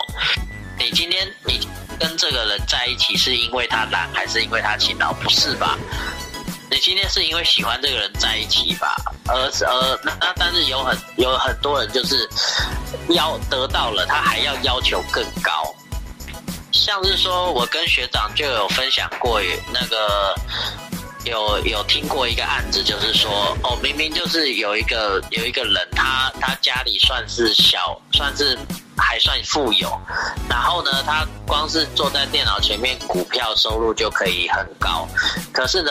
[0.78, 1.68] 你今天你
[1.98, 5.12] 跟这个人在一起，是因为他懒，还是因为他勤劳？
[5.12, 5.78] 不是吧？
[6.70, 8.96] 你今天是因为喜欢这个人在一起吧？
[9.28, 12.28] 而而那那但是有很有很多人就是
[13.10, 15.74] 要得到了，他还要要求更高。
[16.72, 19.40] 像是说我跟学长就有分享过
[19.72, 20.34] 那个。
[21.24, 28.58] 有有听过一个案子，就是说，哦，明明就是有一个有一个人，他他家里算是小，算是
[28.96, 29.88] 还算富有，
[30.48, 35.08] 然后呢，他光是坐在电脑前面，股票收入就可以很高，
[35.52, 35.90] 可是呢，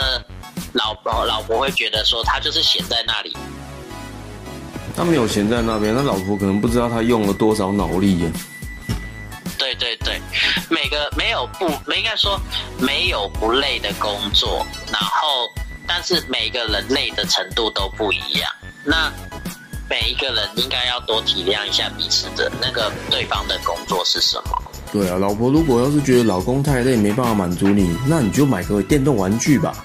[0.74, 3.36] 老婆老婆会觉得说，他就是闲在那里，
[4.96, 8.32] 他没有闲在那边，那老婆可能不知道他用了多少脑力呀。
[9.56, 10.20] 对对对，
[10.68, 12.40] 每个没有不没应该说
[12.80, 15.52] 没有不累的工作，然后
[15.86, 18.50] 但是每个人累的程度都不一样。
[18.86, 19.12] 那
[19.90, 24.62] 每一个人应该要多体谅一下彼此的那个对方的工作是什么。
[24.92, 29.76] 对啊，老婆如果要是觉得老公太累没办法满足你，那你就买个电动玩具吧。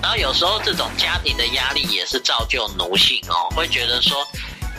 [0.00, 4.26] 然后有时候这种家庭的压力也是造就奴性哦，会觉得说。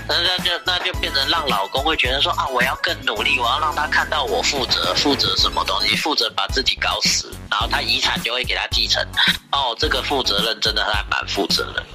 [0.09, 9.05] 那那就那就变成让老公会觉得说啊，我要更努力，我要让他看到我负责，负责什么东西，负责把自己搞死，然后他遗产就会给他继承。
[9.51, 11.85] 哦，这个负责任真的还蛮负责任。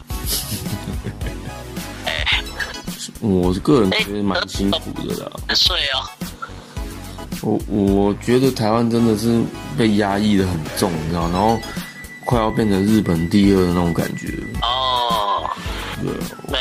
[2.06, 2.40] 哎，
[3.20, 5.30] 我个人觉得蛮辛苦的啦。
[5.56, 6.08] 睡哦。
[7.42, 9.42] 我我觉得台湾真的是
[9.76, 11.60] 被压抑的很重，你知道，然后
[12.24, 14.28] 快要变成日本第二的那种感觉。
[14.62, 15.48] 哦。
[16.02, 16.12] 对。
[16.50, 16.58] 没。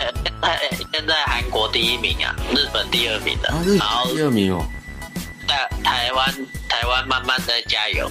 [0.91, 3.51] 现在韩国第一名啊，日本第二名的，
[4.13, 4.63] 第二名哦。
[5.47, 6.33] 台台湾
[6.69, 8.09] 台湾慢慢在加油。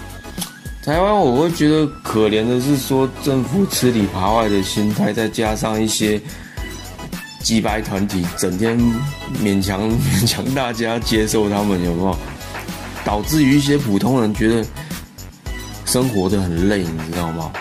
[0.85, 6.21] 台湾我会觉得可怜的是说政府吃里扒外的心态，再加上一些
[7.41, 8.77] 击败团体整天
[9.41, 12.19] 勉强 勉强大家接受他们，有没有？
[13.05, 14.67] 导致于一些普通人觉得
[15.93, 17.53] 生活的很累，你知道吗？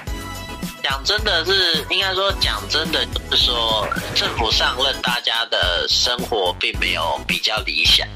[0.81, 8.07] 讲真的是，应该说讲真的，就是说政府上任，大家的生活并没有比较理想，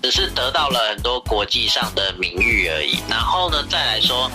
[0.00, 3.00] 只是得到了很多国际上的名誉而已。
[3.08, 4.30] 然后呢，再来说，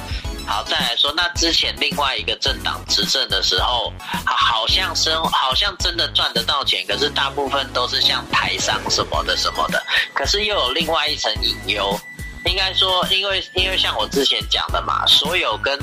[0.46, 3.94] 好，再来说，那之前另外一个政党执政的时候，
[4.26, 9.82] 好好像生好像真的赚得到钱，可是大部分都是像台商什么的什么的，
[10.14, 11.98] 可是又有另外一层隐忧。
[12.46, 15.78] 应该说，因为因为像我之前讲的嘛，所有跟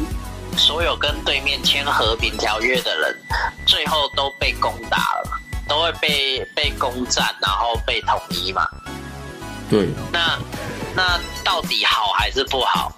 [0.57, 3.19] 所有跟对面签和平条约的人，
[3.67, 8.67] 最后都被攻打了，都会被被攻占，然后被统一嘛。
[9.71, 10.39] 对，那
[10.95, 12.93] 那到底好还是不好？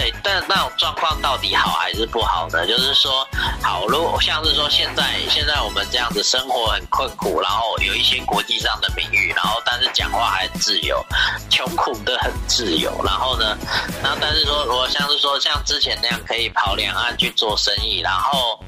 [0.00, 2.66] 对，但那种状况到底好还是不好呢？
[2.66, 3.28] 就是说，
[3.62, 11.04] 好，如果像是说现在现在我们这样子生活很困苦，然后有一些国际上的名誉，然后但是讲话还自由，
[11.50, 13.58] 穷苦的很自由，然后呢，
[14.02, 18.58] 然后但是说如果像是说像之前那样可以跑两岸去做生意，然后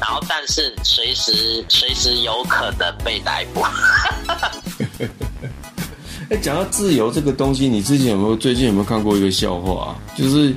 [0.00, 3.66] 然后但是随时随时有可能被逮捕。
[6.30, 9.96] 哎，讲到自由这个东西，你之前有没有最近有没有看过一个笑话啊？
[10.14, 10.54] 就是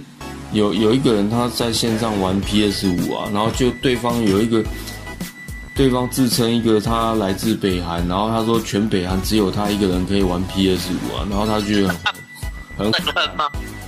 [0.53, 4.63] 有有一个人他在线上玩 PS 五啊，然后就对方有一个
[5.73, 11.87] 对方自称一个他来自北韩，然后他说全北韩只有他一个人可以玩 PS 五啊，然后他觉得
[12.77, 13.13] 很很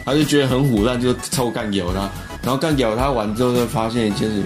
[0.05, 2.01] 他就觉得很虎烂，就臭干掉他，
[2.43, 4.43] 然后干掉他完之后，就发现一件事，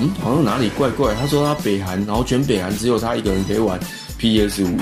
[0.00, 1.14] 嗯，好像哪里怪怪。
[1.14, 3.78] 他说他北韩，然后全北韩只有他一个人可以玩
[4.18, 4.76] PS 五。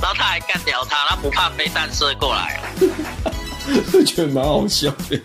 [0.00, 2.60] 然后他还干掉他，他不怕飞弹射过来，
[3.92, 5.20] 我 觉得蛮好笑的。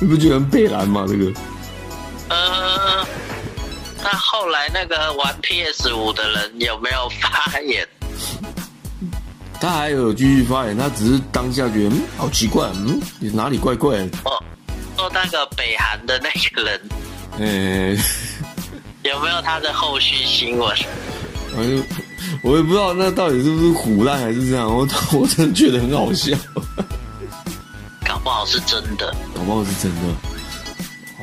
[0.00, 1.04] 你不觉得很北蓝吗？
[1.08, 1.32] 这个？
[2.28, 3.06] 呃，
[4.02, 7.86] 那后来那个玩 PS 五的人有没有发言？
[9.60, 13.96] 他还有继续发言，他只是当下觉得嗯，好奇怪，嗯，你哪里怪怪？
[14.24, 14.42] 哦，
[14.96, 16.80] 说那个北韩的那个人，
[17.38, 17.98] 嗯，
[19.02, 20.76] 有没有他的后续新闻？
[21.56, 21.82] 哎呦，
[22.42, 26.36] 我也不知道那到底是不是虎烂还是这样，我 我真的觉得很好笑。
[28.06, 30.00] 搞不好是真的，搞不好是真的。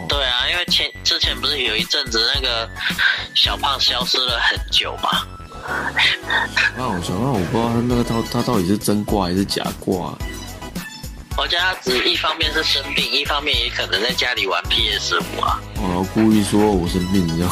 [0.07, 2.69] 对啊，因为前之前不是有一阵子那个
[3.35, 5.09] 小胖消失了很久嘛。
[6.77, 10.17] 那我小胖，我不知道他那个他他到底是真挂还是假挂。
[11.39, 15.61] 我觉得他只一方面是生病，一方面也可能在家里玩 PS 五啊。
[15.75, 17.51] 哦，故意说我生病这样。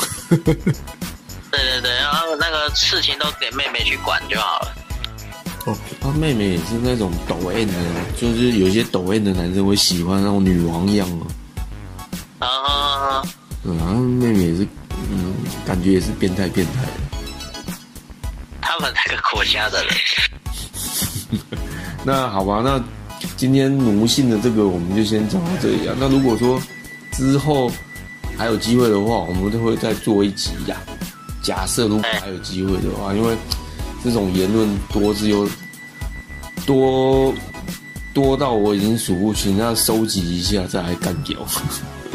[1.56, 4.76] 对对对，然后那个事情都给妹妹去管就好了。
[5.66, 7.74] 哦，他妹妹也是那种抖 M 的，
[8.20, 11.08] 就是有些抖 M 的男生会喜欢那种女王样
[12.40, 12.46] 哦。
[12.46, 13.24] 啊。
[13.64, 14.68] 对啊，妹妹也是，
[15.10, 15.34] 嗯，
[15.66, 16.92] 感觉也是变态变态的。
[18.62, 19.96] 他们那个国家的人。
[22.06, 22.80] 那好吧，那
[23.36, 25.96] 今天奴性的这个我们就先讲到这里啊。
[26.00, 26.62] 那如果说
[27.12, 27.72] 之后
[28.38, 30.78] 还有机会的话，我们就会再做一集呀。
[31.46, 33.38] 假设如果还有机会的话，因为
[34.04, 35.48] 这种言论多之又
[36.66, 37.32] 多
[38.16, 41.38] 多到我已经数不清，那收集一下再来干掉。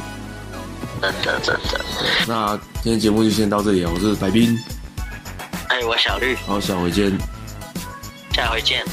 [1.00, 1.80] 真的真的。
[2.26, 3.90] 那今天节目就先到这里啊！
[3.94, 4.58] 我是白冰，
[5.68, 7.16] 哎，我小绿，好，下回见，
[8.32, 8.84] 下回见。